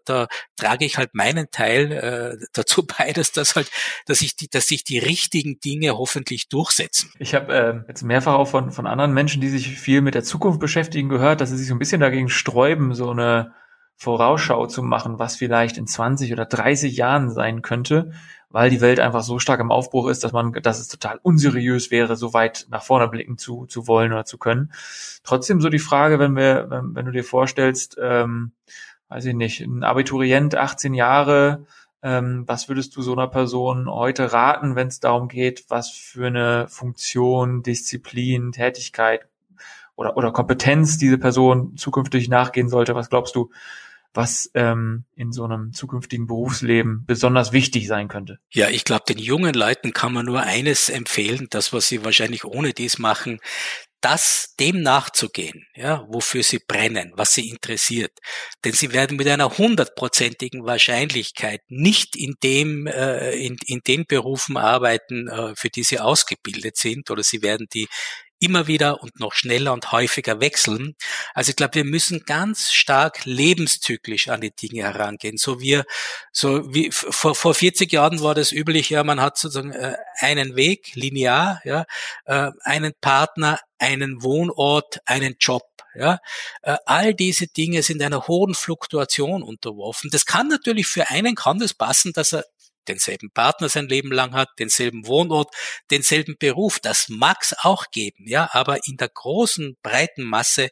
[0.06, 3.70] da trage ich halt meinen Teil dazu bei, dass das halt,
[4.06, 7.12] dass ich die, dass sich die richtigen Dinge hoffentlich durchsetzen.
[7.20, 10.24] Ich habe äh, jetzt mehrfach auch von von anderen Menschen, die sich viel mit der
[10.24, 13.54] Zukunft beschäftigen, gehört, dass sie sich so ein bisschen dagegen sträuben, so eine
[13.98, 18.12] Vorausschau zu machen, was vielleicht in 20 oder 30 Jahren sein könnte,
[18.56, 21.92] weil die Welt einfach so stark im Aufbruch ist, dass man, dass es total unseriös
[21.92, 24.72] wäre, so weit nach vorne blicken zu, zu wollen oder zu können.
[25.26, 28.54] Trotzdem so die Frage, wenn wir, wenn, wenn du dir vorstellst, ähm,
[29.10, 31.66] weiß ich nicht, ein Abiturient, 18 Jahre,
[32.02, 36.28] ähm, was würdest du so einer Person heute raten, wenn es darum geht, was für
[36.28, 39.28] eine Funktion, Disziplin, Tätigkeit
[39.98, 42.96] oder, oder Kompetenz diese Person zukünftig nachgehen sollte?
[42.96, 43.52] Was glaubst du,
[44.16, 48.40] was ähm, in so einem zukünftigen Berufsleben besonders wichtig sein könnte?
[48.52, 52.46] Ja, ich glaube, den jungen Leuten kann man nur eines empfehlen, das, was sie wahrscheinlich
[52.46, 53.40] ohne dies machen,
[54.06, 58.12] das dem nachzugehen, ja, wofür sie brennen, was sie interessiert.
[58.64, 64.58] Denn sie werden mit einer hundertprozentigen Wahrscheinlichkeit nicht in dem, äh, in, in den Berufen
[64.58, 67.88] arbeiten, äh, für die sie ausgebildet sind, oder sie werden die
[68.46, 70.96] immer wieder und noch schneller und häufiger wechseln.
[71.34, 75.38] Also ich glaube, wir müssen ganz stark lebenszyklisch an die Dinge herangehen.
[75.38, 75.82] So wie,
[76.32, 80.56] so wie vor, vor 40 Jahren war das üblich, ja, man hat sozusagen äh, einen
[80.56, 81.86] Weg, linear, ja,
[82.26, 85.64] äh, einen Partner, einen Wohnort, einen Job.
[85.98, 86.20] Ja,
[86.62, 90.10] äh, all diese Dinge sind einer hohen Fluktuation unterworfen.
[90.12, 92.44] Das kann natürlich für einen kann das passen, dass er
[92.88, 95.54] denselben Partner sein Leben lang hat, denselben Wohnort,
[95.92, 96.80] denselben Beruf.
[96.80, 100.70] Das mag's auch geben, ja, aber in der großen, breiten Masse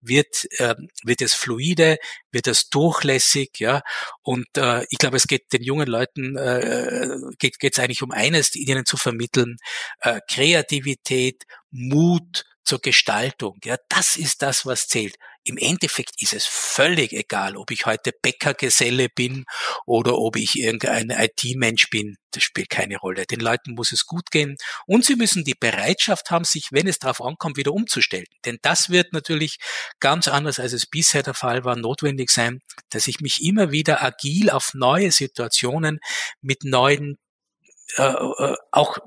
[0.00, 1.98] wird, äh, wird es fluide,
[2.30, 3.82] wird es durchlässig, ja,
[4.22, 8.54] und äh, ich glaube, es geht den jungen Leuten, äh, geht es eigentlich um eines,
[8.54, 9.56] ihnen zu vermitteln,
[10.00, 13.58] äh, Kreativität, Mut, zur Gestaltung.
[13.64, 15.14] Ja, das ist das, was zählt.
[15.46, 19.44] Im Endeffekt ist es völlig egal, ob ich heute Bäckergeselle bin
[19.86, 22.16] oder ob ich irgendein IT-Mensch bin.
[22.32, 23.26] Das spielt keine Rolle.
[23.26, 26.98] Den Leuten muss es gut gehen und sie müssen die Bereitschaft haben, sich, wenn es
[26.98, 28.26] darauf ankommt, wieder umzustellen.
[28.44, 29.58] Denn das wird natürlich
[30.00, 34.02] ganz anders, als es bisher der Fall war, notwendig sein, dass ich mich immer wieder
[34.02, 36.00] agil auf neue Situationen
[36.42, 37.18] mit neuen
[37.98, 38.98] äh, äh auch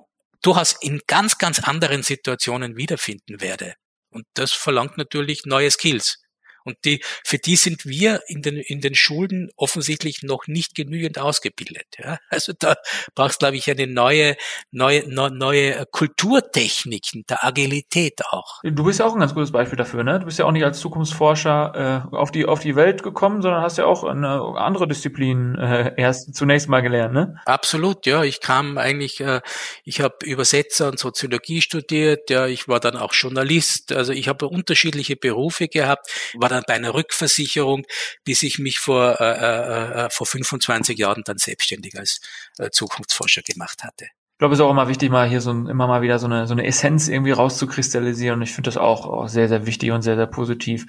[0.41, 3.75] durchaus in ganz, ganz anderen Situationen wiederfinden werde.
[4.09, 6.23] Und das verlangt natürlich neue Skills.
[6.69, 11.19] Und die, für die sind wir in den, in den Schulen offensichtlich noch nicht genügend
[11.19, 11.87] ausgebildet.
[11.97, 12.19] Ja?
[12.29, 12.75] Also da
[13.15, 14.35] brauchst glaube ich, eine neue,
[14.71, 18.59] neue, neue Kulturtechniken der Agilität auch.
[18.63, 20.19] Du bist ja auch ein ganz gutes Beispiel dafür, ne?
[20.19, 23.63] Du bist ja auch nicht als Zukunftsforscher äh, auf die auf die Welt gekommen, sondern
[23.63, 27.39] hast ja auch eine andere Disziplin äh, erst zunächst mal gelernt, ne?
[27.45, 28.23] Absolut, ja.
[28.23, 29.41] Ich kam eigentlich, äh,
[29.83, 34.47] ich habe Übersetzer und Soziologie studiert, ja, ich war dann auch Journalist, also ich habe
[34.47, 37.85] unterschiedliche Berufe gehabt, war dann bei einer Rückversicherung,
[38.23, 42.21] bis ich mich vor, äh, äh, äh vor 25 Jahren dann selbstständig als
[42.57, 44.05] äh, Zukunftsforscher gemacht hatte.
[44.05, 46.47] Ich glaube, es ist auch immer wichtig, mal hier so immer mal wieder so eine,
[46.47, 48.37] so eine Essenz irgendwie rauszukristallisieren.
[48.37, 50.85] Und ich finde das auch, auch sehr, sehr wichtig und sehr, sehr positiv,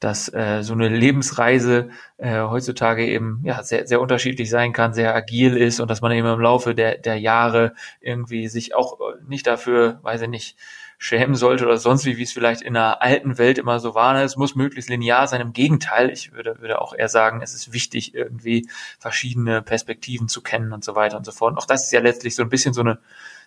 [0.00, 5.14] dass äh, so eine Lebensreise äh, heutzutage eben ja sehr, sehr unterschiedlich sein kann, sehr
[5.14, 9.46] agil ist und dass man eben im Laufe der, der Jahre irgendwie sich auch nicht
[9.46, 10.56] dafür, weiß ich nicht,
[10.98, 14.20] schämen sollte oder sonst wie, wie es vielleicht in einer alten Welt immer so war.
[14.20, 15.40] Es muss möglichst linear sein.
[15.40, 18.68] Im Gegenteil, ich würde, würde auch eher sagen, es ist wichtig, irgendwie
[18.98, 21.52] verschiedene Perspektiven zu kennen und so weiter und so fort.
[21.52, 22.98] Und auch das ist ja letztlich so ein bisschen so eine,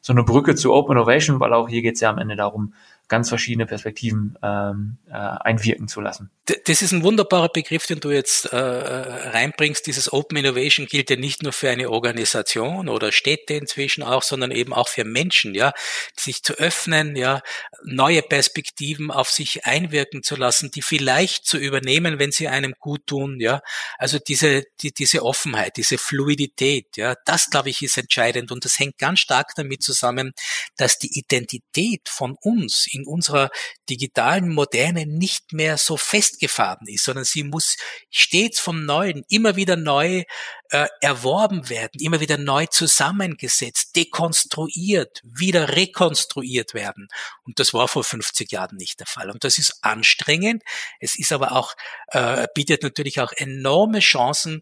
[0.02, 2.74] so eine Brücke zu Open Innovation, weil auch hier geht es ja am Ende darum,
[3.12, 6.32] ganz verschiedene Perspektiven ähm, äh, einwirken zu lassen.
[6.66, 9.86] Das ist ein wunderbarer Begriff, den du jetzt äh, reinbringst.
[9.86, 14.52] Dieses Open Innovation gilt ja nicht nur für eine Organisation oder Städte inzwischen auch, sondern
[14.52, 15.74] eben auch für Menschen, ja,
[16.18, 17.42] sich zu öffnen, ja,
[17.84, 23.08] neue Perspektiven auf sich einwirken zu lassen, die vielleicht zu übernehmen, wenn sie einem gut
[23.08, 23.60] tun, ja.
[23.98, 28.80] Also diese die, diese Offenheit, diese Fluidität, ja, das glaube ich ist entscheidend und das
[28.80, 30.32] hängt ganz stark damit zusammen,
[30.78, 33.50] dass die Identität von uns in in unserer
[33.90, 37.76] digitalen Moderne nicht mehr so festgefahren ist, sondern sie muss
[38.10, 40.24] stets vom Neuen immer wieder neu
[40.70, 47.10] äh, erworben werden, immer wieder neu zusammengesetzt, dekonstruiert, wieder rekonstruiert werden.
[47.44, 49.30] Und das war vor 50 Jahren nicht der Fall.
[49.30, 50.64] Und das ist anstrengend.
[51.00, 51.74] Es ist aber auch,
[52.08, 54.62] äh, bietet natürlich auch enorme Chancen,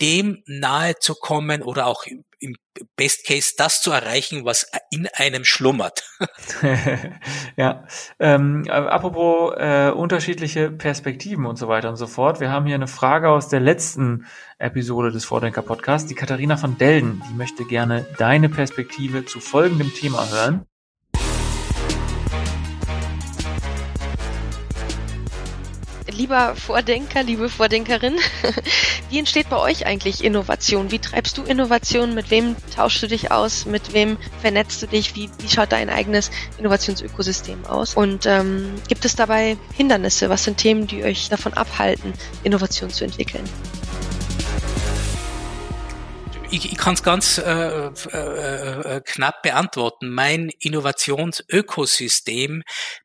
[0.00, 2.24] dem nahe zu kommen oder auch im
[2.96, 6.04] Best Case das zu erreichen, was in einem schlummert.
[7.56, 7.84] ja,
[8.18, 12.40] ähm, apropos äh, unterschiedliche Perspektiven und so weiter und so fort.
[12.40, 14.26] Wir haben hier eine Frage aus der letzten
[14.58, 16.08] Episode des Vordenker Podcasts.
[16.08, 20.66] Die Katharina von Delden, die möchte gerne deine Perspektive zu folgendem Thema hören.
[26.20, 28.18] Lieber Vordenker, liebe Vordenkerin,
[29.08, 30.90] wie entsteht bei euch eigentlich Innovation?
[30.90, 32.14] Wie treibst du Innovation?
[32.14, 33.64] Mit wem tauschst du dich aus?
[33.64, 35.16] Mit wem vernetzt du dich?
[35.16, 37.94] Wie, wie schaut dein eigenes Innovationsökosystem aus?
[37.94, 40.28] Und ähm, gibt es dabei Hindernisse?
[40.28, 42.12] Was sind Themen, die euch davon abhalten,
[42.44, 43.44] Innovation zu entwickeln?
[46.50, 50.10] Ich, ich kann es ganz äh, äh, äh, knapp beantworten.
[50.10, 52.62] Mein Innovationsökosystem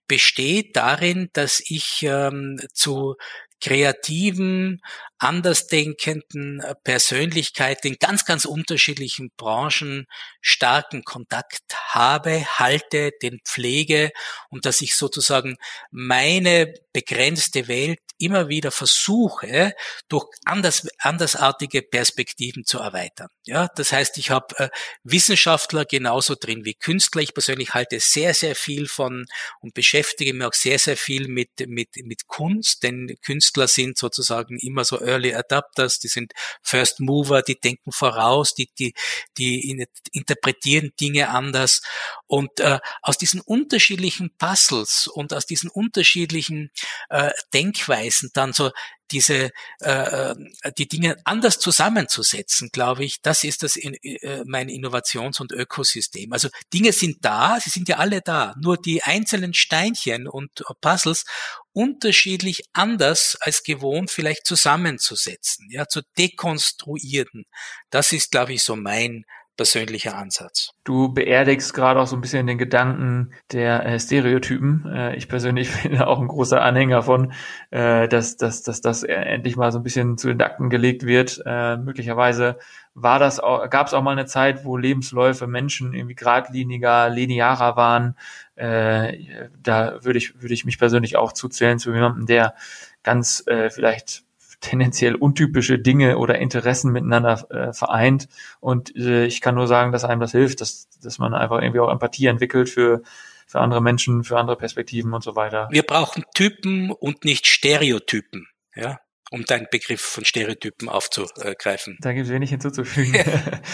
[0.07, 3.15] besteht darin, dass ich ähm, zu
[3.61, 4.81] kreativen,
[5.17, 10.05] andersdenkenden Persönlichkeiten in ganz, ganz unterschiedlichen Branchen
[10.41, 14.11] starken Kontakt habe, halte, den pflege
[14.49, 15.57] und dass ich sozusagen
[15.89, 19.73] meine begrenzte Welt immer wieder versuche,
[20.07, 23.27] durch anders, andersartige Perspektiven zu erweitern.
[23.45, 24.69] Ja, das heißt, ich habe äh,
[25.03, 27.21] Wissenschaftler genauso drin wie Künstler.
[27.21, 29.25] Ich persönlich halte sehr, sehr viel von
[29.59, 34.57] und beschäftige mich auch sehr, sehr viel mit, mit, mit Kunst, denn Künstler sind sozusagen
[34.59, 38.93] immer so Early Adapters, die sind First Mover, die denken voraus, die, die,
[39.37, 41.81] die interpretieren Dinge anders.
[42.27, 46.71] Und äh, aus diesen unterschiedlichen Puzzles und aus diesen unterschiedlichen
[47.09, 48.71] äh, Denkweisen dann so
[49.11, 49.51] diese
[49.81, 50.35] äh, äh,
[50.77, 56.33] die Dinge anders zusammenzusetzen, glaube ich, das ist das in, äh, mein Innovations- und Ökosystem.
[56.33, 61.25] Also Dinge sind da, sie sind ja alle da, nur die einzelnen Steinchen und Puzzles
[61.73, 67.45] unterschiedlich anders als gewohnt vielleicht zusammenzusetzen, ja, zu dekonstruieren.
[67.89, 69.25] Das ist, glaube ich, so mein
[69.55, 70.71] persönlicher Ansatz.
[70.83, 74.85] Du beerdigst gerade auch so ein bisschen den Gedanken der äh, Stereotypen.
[74.85, 77.33] Äh, ich persönlich bin auch ein großer Anhänger von,
[77.71, 81.41] äh, dass, dass, dass das endlich mal so ein bisschen zu den Akten gelegt wird.
[81.45, 82.57] Äh, möglicherweise
[82.93, 88.15] war das gab es auch mal eine Zeit, wo Lebensläufe Menschen irgendwie geradliniger, linearer waren.
[88.55, 92.55] Äh, da würde ich, würde ich mich persönlich auch zuzählen zu jemandem, der
[93.03, 94.24] ganz äh, vielleicht
[94.65, 98.27] tendenziell untypische Dinge oder Interessen miteinander äh, vereint.
[98.59, 101.79] Und äh, ich kann nur sagen, dass einem das hilft, dass, dass man einfach irgendwie
[101.79, 103.01] auch Empathie entwickelt für,
[103.47, 105.67] für andere Menschen, für andere Perspektiven und so weiter.
[105.71, 108.47] Wir brauchen Typen und nicht Stereotypen.
[108.75, 108.99] Ja,
[109.31, 111.97] um deinen Begriff von Stereotypen aufzugreifen.
[112.01, 113.13] Da gibt es wenig hinzuzufügen.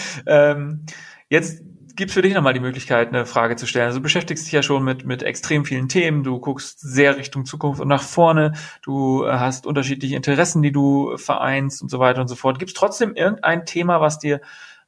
[0.26, 0.86] ähm,
[1.32, 1.62] Jetzt
[1.96, 3.86] gibt's für dich nochmal die Möglichkeit, eine Frage zu stellen.
[3.86, 6.22] Also du beschäftigst dich ja schon mit, mit extrem vielen Themen.
[6.22, 8.52] Du guckst sehr Richtung Zukunft und nach vorne.
[8.82, 12.58] Du äh, hast unterschiedliche Interessen, die du vereinst und so weiter und so fort.
[12.58, 14.40] Gibt's trotzdem irgendein Thema, was dir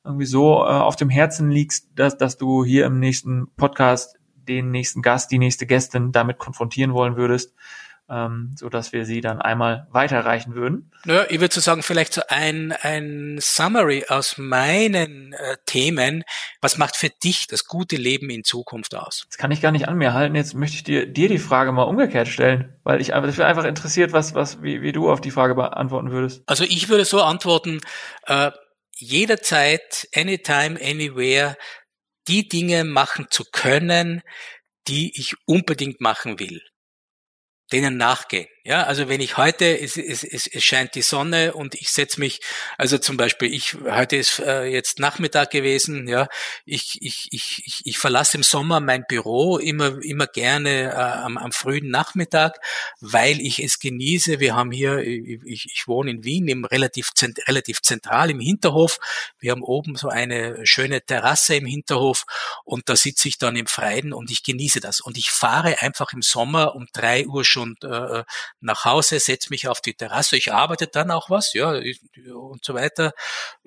[0.04, 4.70] irgendwie so äh, auf dem Herzen liegt, dass, dass du hier im nächsten Podcast den
[4.70, 7.54] nächsten Gast, die nächste Gästin damit konfrontieren wollen würdest?
[8.10, 10.90] Ähm, so dass wir sie dann einmal weiterreichen würden.
[11.06, 16.24] Ja, ich würde so sagen, vielleicht so ein, ein Summary aus meinen äh, Themen.
[16.60, 19.24] Was macht für dich das gute Leben in Zukunft aus?
[19.28, 20.34] Das kann ich gar nicht an mir halten.
[20.34, 23.46] Jetzt möchte ich dir, dir die Frage mal umgekehrt stellen, weil ich einfach, ich bin
[23.46, 26.42] einfach interessiert, was, was, wie, wie du auf die Frage beantworten würdest.
[26.46, 27.80] Also ich würde so antworten,
[28.26, 28.50] äh,
[28.96, 31.56] jederzeit, anytime, anywhere,
[32.28, 34.22] die Dinge machen zu können,
[34.88, 36.60] die ich unbedingt machen will
[37.72, 38.48] denen nachgehen.
[38.66, 42.18] Ja, also wenn ich heute, es, es, es, es scheint die Sonne und ich setze
[42.18, 42.40] mich,
[42.78, 46.28] also zum Beispiel, ich heute ist äh, jetzt Nachmittag gewesen, ja,
[46.64, 51.36] ich, ich, ich, ich, ich verlasse im Sommer mein Büro immer, immer gerne äh, am,
[51.36, 52.56] am frühen Nachmittag,
[53.02, 54.40] weil ich es genieße.
[54.40, 57.10] Wir haben hier, ich, ich wohne in Wien, im relativ,
[57.46, 58.98] relativ zentral im Hinterhof.
[59.40, 62.24] Wir haben oben so eine schöne Terrasse im Hinterhof
[62.64, 65.02] und da sitze ich dann im Freien und ich genieße das.
[65.02, 68.24] Und ich fahre einfach im Sommer um drei Uhr schon äh,
[68.64, 72.74] nach Hause, setze mich auf die Terrasse, ich arbeite dann auch was, ja, und so
[72.74, 73.12] weiter.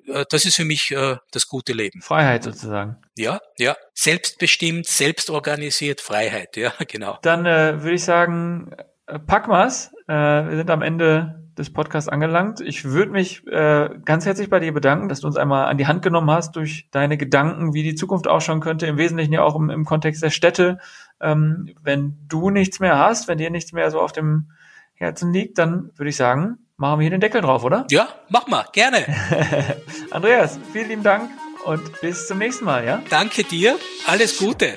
[0.06, 2.02] Äh, das ist für mich äh, das gute Leben.
[2.02, 2.96] Freiheit sozusagen.
[3.16, 3.76] Ja, ja.
[3.94, 7.18] Selbstbestimmt, selbstorganisiert, Freiheit, ja, genau.
[7.22, 8.72] Dann äh, würde ich sagen,
[9.06, 9.92] äh, pack mal's.
[10.08, 12.60] Äh, wir sind am Ende des Podcasts angelangt.
[12.60, 15.86] Ich würde mich äh, ganz herzlich bei dir bedanken, dass du uns einmal an die
[15.86, 19.56] Hand genommen hast durch deine Gedanken, wie die Zukunft ausschauen könnte, im Wesentlichen ja auch
[19.56, 20.78] im, im Kontext der Städte.
[21.20, 24.50] Ähm, wenn du nichts mehr hast, wenn dir nichts mehr so auf dem
[24.98, 27.86] Herzen liegt, dann würde ich sagen, machen wir hier den Deckel drauf, oder?
[27.90, 29.06] Ja, mach mal, gerne.
[30.10, 31.30] Andreas, vielen lieben Dank
[31.64, 33.02] und bis zum nächsten Mal, ja?
[33.08, 34.76] Danke dir, alles Gute.